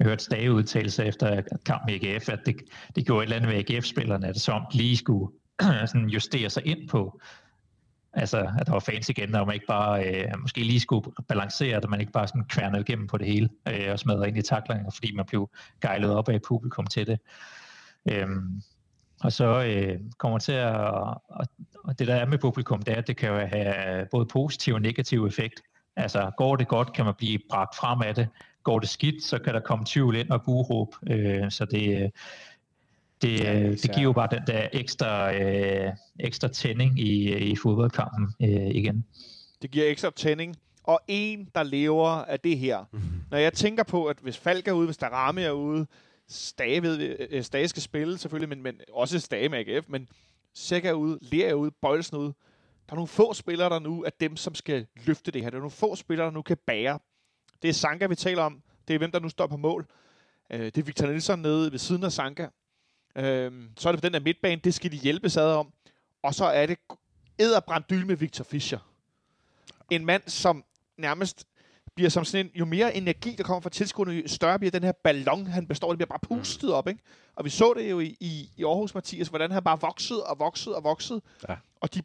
[0.00, 2.56] Jeg hørte Stage udtale sig efter kampen i AGF, at det,
[2.96, 5.32] det gjorde et eller andet med AGF-spillerne, at det som lige skulle
[5.90, 7.20] sådan justere sig ind på,
[8.12, 11.76] altså at der var fans igen, og man ikke bare øh, måske lige skulle balancere,
[11.76, 14.42] at man ikke bare sådan kværnede igennem på det hele, øh, og smadrede ind i
[14.42, 17.18] taklerne, fordi man blev gejlet op af publikum til det.
[18.10, 18.62] Øhm,
[19.20, 21.46] og så øh, kommer til at, og,
[21.84, 24.74] og det der er med publikum, det er, at det kan jo have både positiv
[24.74, 25.60] og negativ effekt.
[25.96, 28.28] Altså går det godt, kan man blive bragt frem af det.
[28.62, 30.94] Går det skidt, så kan der komme tvivl ind og buråb.
[31.10, 32.10] Øh, så det,
[33.22, 38.34] det, ja, det giver jo bare den der ekstra, øh, ekstra tænding i, i fodboldkampen
[38.42, 39.04] øh, igen.
[39.62, 40.56] Det giver ekstra tænding.
[40.84, 42.84] Og en, der lever af det her.
[42.92, 43.10] Mm-hmm.
[43.30, 45.86] Når jeg tænker på, at hvis Falk er ude, hvis der Rami er ude,
[46.28, 50.08] Stage, ved, øh, Stage skal spille selvfølgelig, men, men også Stage med AGF, men
[50.54, 52.34] Sæk er ude, Lea er ude, Bøjelsen er ude.
[52.86, 55.50] Der er nogle få spillere der nu, af dem, som skal løfte det her.
[55.50, 56.98] Der er nogle få spillere, der nu kan bære.
[57.62, 58.62] Det er Sanka, vi taler om.
[58.88, 59.86] Det er hvem, der nu står på mål.
[60.50, 62.46] Øh, det er Victor Nielsen nede ved siden af Sanka.
[63.16, 65.72] Øh, så er det på den der midtbane, det skal de hjælpe sig om.
[66.22, 66.78] Og så er det
[67.38, 68.78] æderbrændt dyl med Victor Fischer.
[69.90, 70.64] En mand, som
[70.96, 71.46] nærmest
[71.94, 74.82] bliver som sådan en, jo mere energi, der kommer fra tilskuerne, jo større bliver den
[74.82, 77.00] her ballon, han består, det bliver bare pustet op, ikke?
[77.36, 80.38] Og vi så det jo i, i, i Aarhus, Mathias, hvordan han bare voksede og
[80.38, 81.20] voksede og voksede.
[81.48, 81.56] Ja.
[81.80, 82.02] Og de,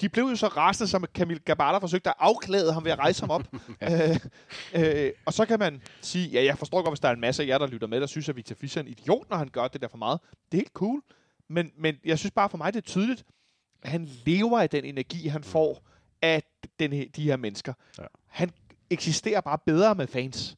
[0.00, 3.22] de blev jo så rasende, som Camille Gabala forsøgte at afklæde ham ved at rejse
[3.22, 3.42] ham op.
[3.80, 4.10] ja.
[4.74, 7.20] øh, øh, og så kan man sige, ja, jeg forstår godt, hvis der er en
[7.20, 9.36] masse af jer, der lytter med, der synes, at Victor Fischer er en idiot, når
[9.36, 10.20] han gør det der for meget.
[10.52, 11.02] Det er helt cool.
[11.48, 13.24] Men, men jeg synes bare for mig, det er tydeligt,
[13.82, 15.82] at han lever af den energi, han får
[16.22, 16.42] af
[16.78, 17.72] den, de her mennesker.
[17.98, 18.04] Ja.
[18.26, 18.50] Han
[18.90, 20.56] eksisterer bare bedre med fans.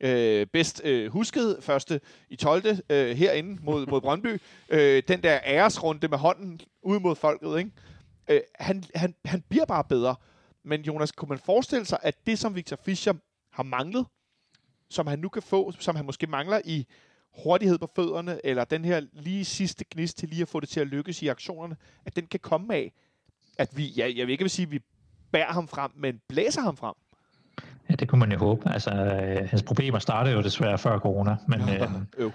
[0.00, 2.78] Øh, bedst øh, husket, første i 12.
[2.90, 4.40] Øh, herinde mod, mod Brøndby.
[4.68, 7.58] Øh, den der æresrunde med hånden ud mod folket.
[7.58, 7.70] Ikke?
[8.28, 10.16] Øh, han, han, han bliver bare bedre.
[10.62, 13.14] Men Jonas, kunne man forestille sig, at det, som Victor Fischer
[13.50, 14.06] har manglet,
[14.88, 16.86] som han nu kan få, som han måske mangler i
[17.42, 20.80] hurtighed på fødderne, eller den her lige sidste gnist til lige at få det til
[20.80, 22.92] at lykkes i aktionerne, at den kan komme af,
[23.58, 24.80] at vi, ja, jeg vil ikke vil sige, at vi
[25.32, 26.94] bærer ham frem, men blæser ham frem.
[27.90, 28.72] Ja, det kunne man jo håbe.
[28.72, 31.36] Altså, øh, hans problemer startede jo desværre før corona.
[31.46, 31.88] Men, øh,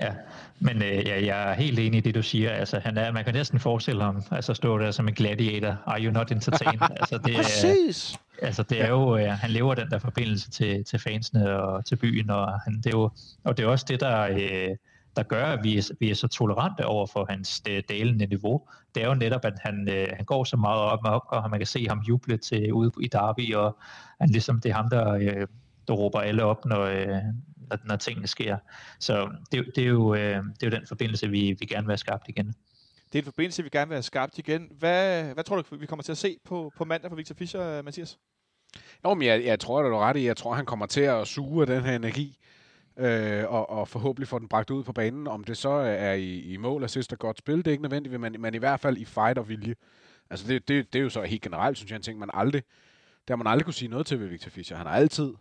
[0.00, 0.12] ja,
[0.60, 2.50] men øh, ja, jeg er helt enig i det, du siger.
[2.50, 5.76] Altså, han er, man kan næsten forestille ham altså, stå der som en gladiator.
[5.86, 6.88] Are you not entertained?
[7.00, 8.18] altså, det, Præcis!
[8.42, 11.96] Altså, det er jo, øh, han lever den der forbindelse til, til fansene og til
[11.96, 13.10] byen, og, han, det er jo,
[13.44, 14.22] og det er også det, der...
[14.22, 14.76] Øh,
[15.16, 18.68] der gør, at vi er, vi er så tolerante over for hans øh, dalende niveau,
[18.94, 21.60] det er jo netop, at han, øh, han går så meget op, op, og man
[21.60, 23.78] kan se ham juble til ude i Derby, og
[24.20, 25.46] han ligesom, det er ham, der, øh,
[25.88, 27.22] der råber alle op, når, øh,
[27.56, 28.56] når, når tingene sker.
[29.00, 31.92] Så det, det, er jo, øh, det er jo den forbindelse, vi, vi gerne vil
[31.92, 32.54] have skabt igen.
[33.12, 34.68] Det er en forbindelse, vi gerne vil have skabt igen.
[34.78, 37.82] Hvad, hvad tror du, vi kommer til at se på, på mandag for Victor Fischer,
[37.82, 38.18] Mathias?
[39.04, 40.26] Jo, men jeg, jeg tror, at du er ret i.
[40.26, 42.38] Jeg tror, han kommer til at suge den her energi,
[42.96, 45.26] øh, og, og forhåbentlig få den bragt ud på banen.
[45.26, 48.20] Om det så er i, i mål, assist og godt spil, det er ikke nødvendigt,
[48.20, 49.74] men, men i hvert fald i fight og vilje.
[50.30, 52.62] Altså det, det, det er jo så helt generelt, synes jeg, en ting, man aldrig,
[53.28, 54.76] der man aldrig kunne sige noget til ved Victor Fischer.
[54.76, 55.34] Han har altid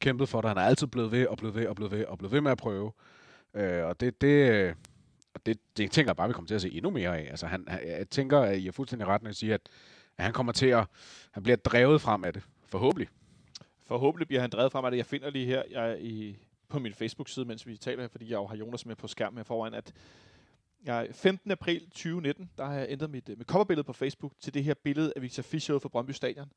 [0.00, 2.18] kæmpet for det, han har altid blevet ved og blevet ved og blevet ved og
[2.18, 2.92] blevet ved med at prøve.
[3.54, 4.74] Øh, og det, det,
[5.46, 7.30] det, det tænker jeg bare, vi kommer til at se endnu mere af.
[7.30, 9.60] Altså han, jeg tænker, at I er fuldstændig ret, når jeg siger, at,
[10.18, 10.86] at han kommer til at,
[11.30, 12.42] han bliver drevet frem af det.
[12.68, 13.08] Forhåbentlig.
[13.86, 14.98] Forhåbentlig bliver han drevet frem af det.
[14.98, 16.36] Jeg finder lige her jeg, i,
[16.68, 19.44] på min Facebook-side, mens vi taler, fordi jeg jo har Jonas med på skærmen her
[19.44, 19.92] foran, at
[20.84, 21.50] jeg 15.
[21.50, 25.12] april 2019, der har jeg ændret mit, mit coverbillede på Facebook til det her billede
[25.16, 26.52] af Victor Fischer fra Brøndby Stadion,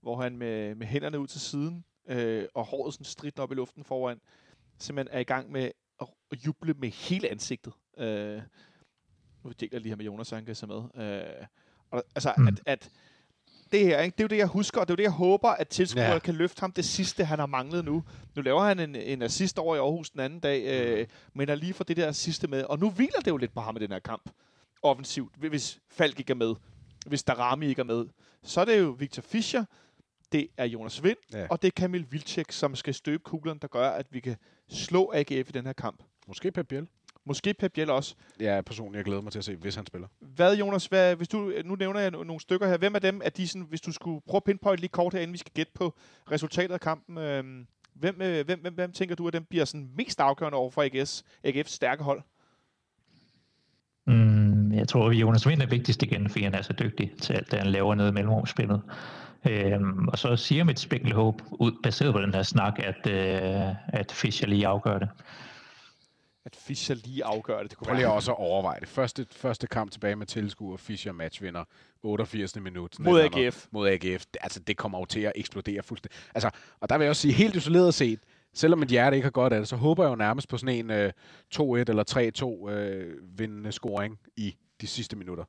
[0.00, 3.54] hvor han med, med hænderne ud til siden øh, og håret sådan stridt op i
[3.54, 4.20] luften foran,
[4.78, 7.72] simpelthen er i gang med at, at juble med hele ansigtet.
[7.98, 8.42] Øh,
[9.44, 10.82] nu deler jeg lige her med Jonas, så han kan se med.
[10.94, 11.46] Øh,
[11.90, 12.46] og, altså, mm.
[12.46, 12.90] at, at
[13.72, 14.14] det her, ikke?
[14.14, 16.12] det er jo det, jeg husker, og det er jo det, jeg håber, at tilskuere
[16.12, 16.18] ja.
[16.18, 18.04] kan løfte ham det sidste, han har manglet nu.
[18.36, 21.54] Nu laver han en, en assist over i Aarhus den anden dag, øh, men er
[21.54, 22.64] lige for det der sidste med.
[22.64, 24.30] Og nu hviler det jo lidt på ham i den her kamp,
[24.82, 26.54] offensivt, hvis Falk ikke er med,
[27.06, 28.04] hvis Darami ikke er med.
[28.42, 29.64] Så er det jo Victor Fischer,
[30.32, 31.46] det er Jonas Vind, ja.
[31.50, 34.36] og det er Kamil Vilcek, som skal støbe kuglen, der gør, at vi kan
[34.68, 36.02] slå AGF i den her kamp.
[36.28, 36.86] Måske Pep Biel.
[37.30, 38.14] Måske Pep Biel også.
[38.40, 40.08] Ja, personligt, jeg glæder mig til at se, hvis han spiller.
[40.20, 42.76] Hvad, Jonas, hvad, hvis du, nu nævner jeg nogle stykker her.
[42.76, 45.20] Hvem af dem er de, sådan, hvis du skulle prøve at pinpoint lige kort her,
[45.20, 45.94] inden vi skal gætte på
[46.30, 47.44] resultatet af kampen, øh,
[47.94, 50.82] hvem, øh, hvem, hvem, hvem, tænker du, at dem bliver sådan mest afgørende over for
[50.82, 52.22] AGS, AGF's stærke hold?
[54.06, 57.32] Mm, jeg tror, at Jonas Vind er vigtigst igen, fordi han er så dygtig til
[57.32, 58.82] alt det, han laver nede i mellemrumspillet.
[59.48, 64.12] Øhm, og så siger mit spækkelhåb, ud, baseret på den her snak, at, øh, at
[64.12, 65.08] Fischer lige afgør det.
[66.44, 67.70] At Fischer lige afgør det.
[67.70, 68.88] Det kunne Prøv lige også at overveje det.
[68.88, 71.64] Første, første kamp tilbage med tilskuer, Fischer matchvinder,
[72.02, 72.56] 88.
[72.56, 72.98] minut.
[72.98, 73.20] Mod.
[73.20, 73.66] AGF.
[73.70, 74.24] Mod AGF.
[74.40, 76.18] Altså, det kommer jo til at eksplodere fuldstændig.
[76.34, 78.20] Altså, og der vil jeg også sige, helt isoleret set,
[78.54, 80.74] selvom mit hjerte ikke har godt af det, så håber jeg jo nærmest på sådan
[80.74, 81.12] en øh,
[81.54, 85.44] 2-1 eller 3-2 øh, vindende scoring i de sidste minutter.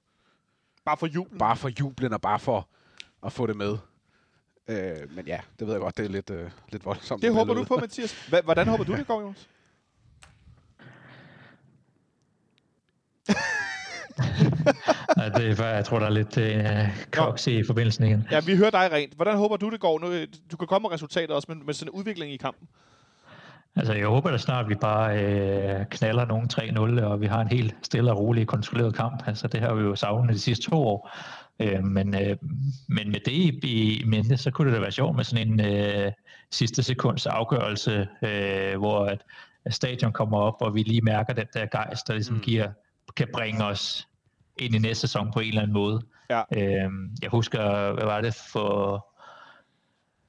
[0.86, 1.40] Bare for jublen.
[1.40, 2.70] Bare for jublen og bare for
[3.26, 3.78] at få det med.
[4.68, 7.22] Øh, men ja, det ved jeg godt, det er lidt, øh, lidt voldsomt.
[7.22, 8.28] Det håber du på, Mathias.
[8.44, 9.50] Hvordan håber du, det går, Jonas?
[15.18, 18.28] Ja, det er, jeg tror, der er lidt øh, koks i forbindelsen igen.
[18.32, 19.14] Ja, vi hører dig rent.
[19.14, 20.00] Hvordan håber du, det går?
[20.00, 20.08] Nu,
[20.52, 22.68] du kan komme med resultatet også, men med sådan en udvikling i kampen.
[23.76, 27.42] Altså, jeg håber da snart, at vi bare øh, knaller nogen 3-0, og vi har
[27.42, 29.24] en helt stille og rolig, kontrolleret kamp.
[29.28, 31.12] Altså, det har vi jo savnet de sidste to år.
[31.60, 32.38] Øh, men, øh,
[32.90, 35.60] men med det i, i mente, så kunne det da være sjovt med sådan en
[35.60, 36.12] øh,
[36.52, 39.22] sidste sekunds afgørelse, øh, hvor at,
[39.66, 42.42] at stadion kommer op, og vi lige mærker den der gejst, der ligesom mm.
[42.42, 42.70] giver,
[43.18, 44.08] kan bringe os
[44.62, 46.02] ind i næste sæson på en eller anden måde.
[46.30, 46.42] Ja.
[46.58, 46.92] Øh,
[47.22, 49.08] jeg husker, hvad var det for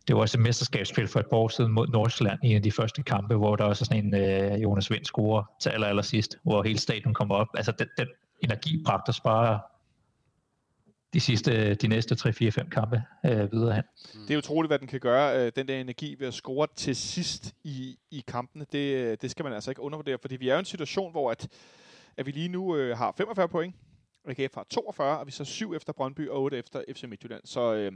[0.09, 2.63] det var også et mesterskabsspil for et par år siden mod Nordsjælland i en af
[2.63, 5.87] de første kampe, hvor der også er sådan en øh, Jonas Vind scorer til aller,
[5.87, 7.47] aller sidst, hvor hele stadion kommer op.
[7.55, 8.09] Altså den, den
[8.41, 9.61] energi bragte os bare
[11.13, 13.85] de sidste, de næste 3-4-5 kampe øh, videre hen.
[14.29, 16.97] Det er utroligt, hvad den kan gøre, øh, den der energi ved at score til
[16.97, 18.67] sidst i, i kampene.
[18.73, 21.11] Det, øh, det skal man altså ikke undervurdere, fordi vi er jo i en situation,
[21.11, 21.49] hvor at,
[22.17, 23.75] at vi lige nu øh, har 45 point,
[24.27, 27.43] AGF har 42, og vi så 7 efter Brøndby og 8 efter FC Midtjylland.
[27.45, 27.93] Så øh,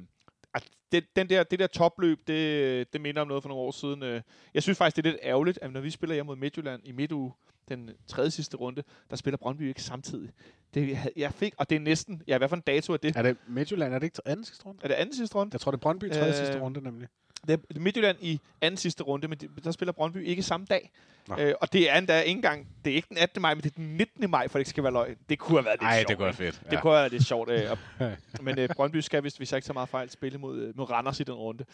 [0.92, 4.02] det, den der, det der topløb, det, det minder om noget for nogle år siden.
[4.02, 4.22] Øh.
[4.54, 6.92] Jeg synes faktisk, det er lidt ærgerligt, at når vi spiller hjemme mod Midtjylland i
[6.92, 7.32] midtuge,
[7.68, 10.30] den tredje sidste runde, der spiller Brøndby ikke samtidig.
[10.74, 13.16] Det, jeg fik, og det er næsten, ja, hvad for en dato er det?
[13.16, 13.94] Er det Midtjylland?
[13.94, 14.80] Er det ikke anden sidste runde?
[14.82, 15.52] Er det anden sidste runde?
[15.52, 17.08] Jeg tror, det er Brøndby tredje Øh, sidste runde, nemlig.
[17.48, 20.90] Det er Midtjylland i anden sidste runde, men de- der spiller Brøndby ikke samme dag.
[21.28, 21.36] Nå.
[21.38, 23.42] Øh, og det er endda ikke engang, det er ikke den 18.
[23.42, 24.30] maj, men det er den 19.
[24.30, 25.16] maj, for det ikke skal være løgn.
[25.28, 26.08] Det kunne have været lidt Nej, sjovt.
[26.08, 26.60] det kunne være fedt.
[26.70, 27.50] Det kunne have været lidt sjovt.
[27.50, 27.78] Øh, og,
[28.44, 31.20] men øh, Brøndby skal, hvis vi ikke så meget fejl, spille mod, øh, mod Randers
[31.20, 31.64] i den runde.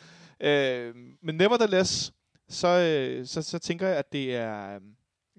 [0.41, 2.13] Øh, men nevertheless,
[2.49, 4.81] så, øh, så, så tænker jeg, at det er, øh,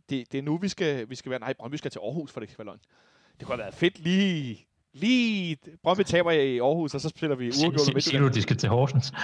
[0.09, 1.39] det, det er nu, vi skal, vi skal være...
[1.39, 2.79] Nej, Brøndby skal til Aarhus, for det ikke skal være løgn.
[3.39, 4.65] Det kunne have været fedt lige...
[4.93, 5.57] Lige...
[5.83, 8.69] Brøndby taber i Aarhus, og så spiller vi uafgjort med Siger du, de skal til
[8.69, 9.11] Horsens?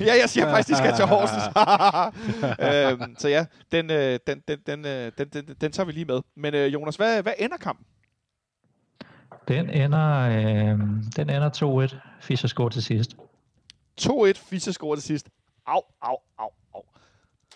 [0.00, 1.44] Ja, jeg siger faktisk, de skal til Horsens.
[3.02, 6.04] øhm, så ja, den, øh, den, den, den, øh, den, den, den tager vi lige
[6.04, 6.20] med.
[6.36, 7.86] Men øh, Jonas, hvad, hvad ender kampen?
[9.48, 10.78] Den ender, øh,
[11.16, 11.96] den ender 2-1.
[12.20, 13.16] Fischer scorer til sidst.
[14.00, 15.28] 2-1, Fischer scorer til sidst.
[15.66, 16.82] Au, au, au, au.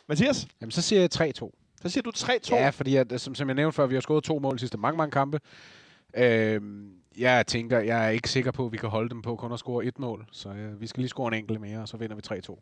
[0.09, 1.51] Mathias, Jamen, så siger jeg 3-2.
[1.83, 2.55] så siger du 3-2.
[2.55, 4.79] Ja, fordi at, som, som jeg nævnte før, vi har scoret to mål de sidste
[4.79, 5.41] mange, mange kampe.
[6.17, 9.53] Øhm, jeg tænker, jeg er ikke sikker på, at vi kan holde dem på kun
[9.53, 10.27] at score et mål.
[10.33, 12.61] Så øh, vi skal lige score en enkelt mere, og så vinder vi 3-2.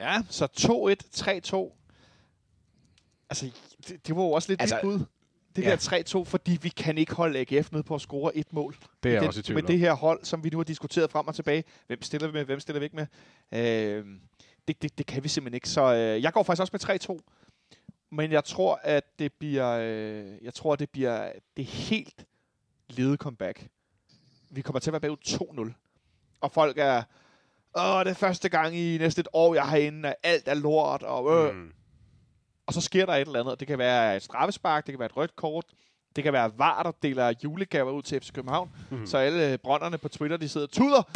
[0.00, 1.76] ja så 2-1, 3-2.
[3.30, 3.50] Altså,
[3.88, 5.04] det, det var jo også lidt Altså, bud.
[5.56, 5.70] Det ja.
[5.70, 8.76] der 3-2, fordi vi kan ikke holde AGF ned på at score et mål.
[9.02, 10.64] Det er med også i det, tvivl Med det her hold, som vi nu har
[10.64, 11.64] diskuteret frem og tilbage.
[11.86, 13.06] Hvem stiller vi med, hvem stiller vi ikke med?
[13.52, 14.06] Øh,
[14.68, 15.68] det, det, det kan vi simpelthen ikke.
[15.68, 18.10] Så øh, jeg går faktisk også med 3-2.
[18.12, 22.24] Men jeg tror, at det bliver, øh, jeg tror, at det bliver det helt
[22.90, 23.66] lede comeback.
[24.50, 25.16] Vi kommer til at være bagud
[25.74, 26.38] 2-0.
[26.40, 27.02] Og folk er,
[27.78, 30.54] åh, det er første gang i næsten et år, jeg har herinde, og alt er
[30.54, 31.72] lort, og øh, Mm.
[32.66, 33.60] og så sker der et eller andet.
[33.60, 35.64] Det kan være et straffespark, det kan være et rødt kort,
[36.16, 39.06] det kan være VAR, der deler julegaver ud til FC København, mm.
[39.06, 41.02] så alle øh, brønderne på Twitter, de sidder og tuder.
[41.02, 41.12] Det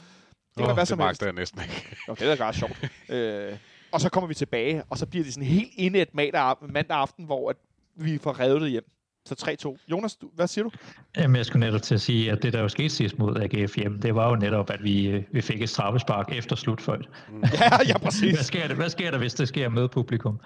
[0.57, 1.23] kan Åh, være hvad det som helst.
[1.23, 1.97] jeg næsten ikke.
[2.09, 2.91] Jo, det er da ret sjovt.
[3.15, 3.59] øh,
[3.93, 7.25] og så kommer vi tilbage, og så bliver det sådan helt inde et mandag aften,
[7.27, 7.57] hvor at
[7.95, 8.91] vi får revet det hjem.
[9.27, 9.87] Så 3-2.
[9.91, 10.71] Jonas, du, hvad siger du?
[11.17, 13.77] Jamen, jeg skulle netop til at sige, at det, der jo skete sidst mod AGF
[13.77, 17.09] hjemme, det var jo netop, at vi, øh, vi fik et straffespark efter slutfløjt.
[17.61, 18.35] ja, ja, præcis.
[18.35, 20.41] Hvad sker, der, hvad sker der, hvis det sker med publikum?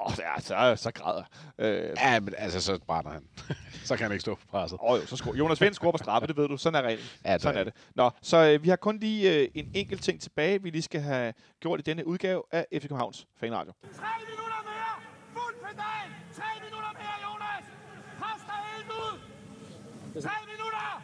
[0.00, 1.22] Åh, oh, ja, så, så græder
[1.58, 3.22] øh, Ja, men altså, så brænder han.
[3.84, 4.78] så kan han ikke stå på presset.
[4.82, 5.36] Åh jo, så scorer.
[5.36, 6.56] Jonas Vind scorer på straffe, det ved du.
[6.56, 7.04] Sådan er reglen.
[7.24, 7.72] Ja, det Sådan er er det.
[7.94, 11.00] Nå, så øh, vi har kun lige øh, en enkelt ting tilbage, vi lige skal
[11.00, 13.72] have gjort i denne udgave af FC Københavns Fanradio.
[13.82, 15.02] Tre minutter mere!
[15.32, 16.25] Fuld pedal!
[20.22, 21.02] Tre minutter!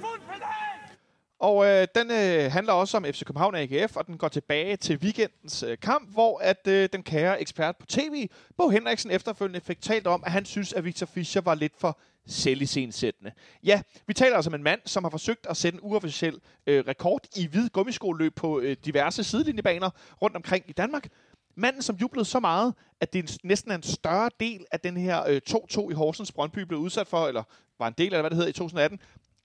[0.00, 0.96] Fuld pedal!
[1.38, 4.96] Og øh, den øh, handler også om FC København AGF, og den går tilbage til
[4.96, 9.80] weekendens øh, kamp, hvor at øh, den kære ekspert på tv, Bo Henriksen, efterfølgende fik
[9.80, 13.32] talt om, at han synes, at Victor Fischer var lidt for selvisensættende.
[13.64, 16.84] Ja, vi taler altså om en mand, som har forsøgt at sætte en uofficiel øh,
[16.88, 19.90] rekord i hvid gummiskoløb på øh, diverse sidelinjebaner
[20.22, 21.08] rundt omkring i Danmark.
[21.54, 24.96] Manden, som jublede så meget, at det er næsten er en større del af den
[24.96, 27.42] her øh, 2-2 i Horsens Brøndby blev udsat for, eller
[27.78, 28.98] var en del af, hvad det hedder, i 2018,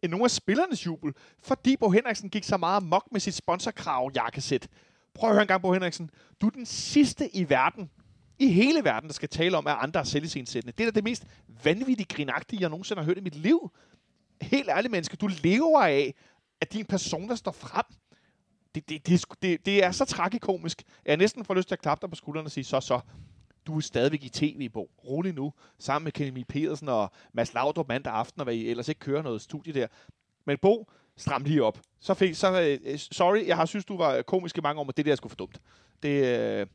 [0.03, 4.11] end nogle af spillernes jubel, fordi Bo Henriksen gik så meget mok med sit sponsorkrav
[4.15, 4.67] jakkesæt.
[5.13, 6.09] Prøv at høre en gang, Bo Henriksen.
[6.41, 7.89] Du er den sidste i verden,
[8.39, 10.73] i hele verden, der skal tale om, at andre er selvisensættende.
[10.77, 11.27] Det er da det mest
[11.63, 13.71] vanvittige grinagtige, jeg nogensinde har hørt i mit liv.
[14.41, 15.17] Helt ærligt, menneske.
[15.17, 16.13] Du lever af,
[16.61, 17.85] at din person, der står frem.
[18.79, 21.75] Det, det, det, er det, det er så tragikomisk, at jeg næsten får lyst til
[21.75, 22.99] at klappe dig på skulderen og sige, så så,
[23.67, 24.89] du er stadigvæk i tv, på.
[25.05, 25.53] Rolig nu.
[25.79, 29.21] Sammen med Kenny Pedersen og Mads Laudrup mandag aften, og hvad I ellers ikke kører
[29.21, 29.87] noget studie der.
[30.45, 31.79] Men Bo, stram lige op.
[31.99, 34.83] Så fik, så, øh, øh, sorry, jeg har synes, du var komisk i mange år,
[34.83, 35.61] men det der er sgu for dumt.
[36.03, 36.67] Det, øh,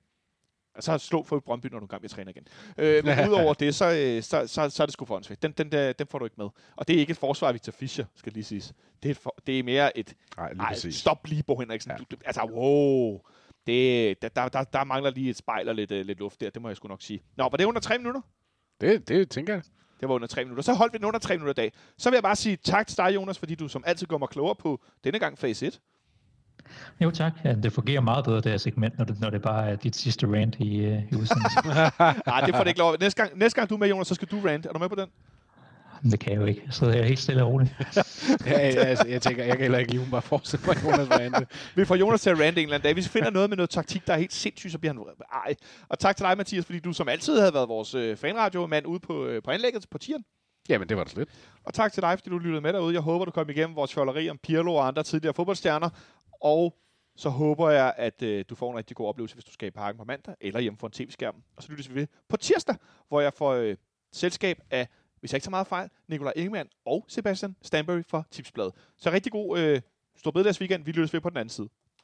[0.76, 2.46] øh, så slå for Brøndby, når du er gang med at træne igen.
[2.78, 5.42] Øh, men udover det, så, øh, så, så, så er det sgu for åndssvagt.
[5.42, 6.48] Den, den, der, den får du ikke med.
[6.76, 8.74] Og det er ikke et forsvar af Victor Fischer, skal lige siges.
[9.02, 10.14] Det er, for, det er mere et...
[10.36, 11.90] Nej, lige Ej, stop lige, Bo Henriksen.
[11.92, 11.96] Ja.
[11.96, 13.20] Du, du, altså, wow.
[13.66, 16.62] Det, der, der, der, mangler lige et spejl og lidt, uh, lidt luft der, det
[16.62, 17.22] må jeg sgu nok sige.
[17.36, 18.20] Nå, var det under tre minutter?
[18.80, 19.62] Det, det tænker jeg.
[20.00, 20.62] Det var under tre minutter.
[20.62, 21.72] Så holdt vi den under tre minutter i dag.
[21.98, 24.28] Så vil jeg bare sige tak til dig, Jonas, fordi du som altid går mig
[24.28, 25.80] klogere på denne gang fase 1.
[27.00, 29.70] Jo tak, ja, det fungerer meget bedre, det her segment, når det, når det bare
[29.70, 31.62] er dit sidste rant i, øh, i udsendelsen.
[32.26, 32.96] Nej, det får det ikke lov.
[33.00, 34.66] Næste gang, næste gang du er med, Jonas, så skal du rant.
[34.66, 35.08] Er du med på den?
[36.10, 36.62] det kan jeg jo ikke.
[36.70, 37.74] Så jeg er helt stille og roligt.
[38.46, 41.46] Ja, altså, jeg tænker, jeg kan heller ikke lige bare fortsætte mig, Jonas Vande.
[41.74, 42.92] Vi får Jonas til at rante en eller anden dag.
[42.92, 45.02] Hvis vi finder noget med noget taktik, der er helt sindssygt, så bliver han...
[45.32, 45.54] Ej.
[45.88, 49.00] Og tak til dig, Mathias, fordi du som altid havde været vores øh, fanradio-mand ude
[49.00, 50.24] på, øh, på anlægget på tieren.
[50.68, 51.28] Jamen, det var det slet.
[51.64, 52.94] Og tak til dig, fordi du lyttede med derude.
[52.94, 55.88] Jeg håber, du kom igennem vores fjolleri om Pirlo og andre tidligere fodboldstjerner.
[56.42, 56.78] Og
[57.16, 59.70] så håber jeg, at øh, du får en rigtig god oplevelse, hvis du skal i
[59.70, 61.42] parken på mandag, eller hjemme for en tv-skærm.
[61.56, 62.76] Og så lyttes vi ved på tirsdag,
[63.08, 63.76] hvor jeg får øh,
[64.12, 64.88] selskab af,
[65.20, 68.74] hvis jeg ikke så meget fejl, Nikolaj Ingemann og Sebastian Stanbury fra Tipsbladet.
[68.96, 69.80] Så rigtig god øh,
[70.16, 70.84] stor weekend.
[70.84, 71.68] Vi lyttes ved på den anden side.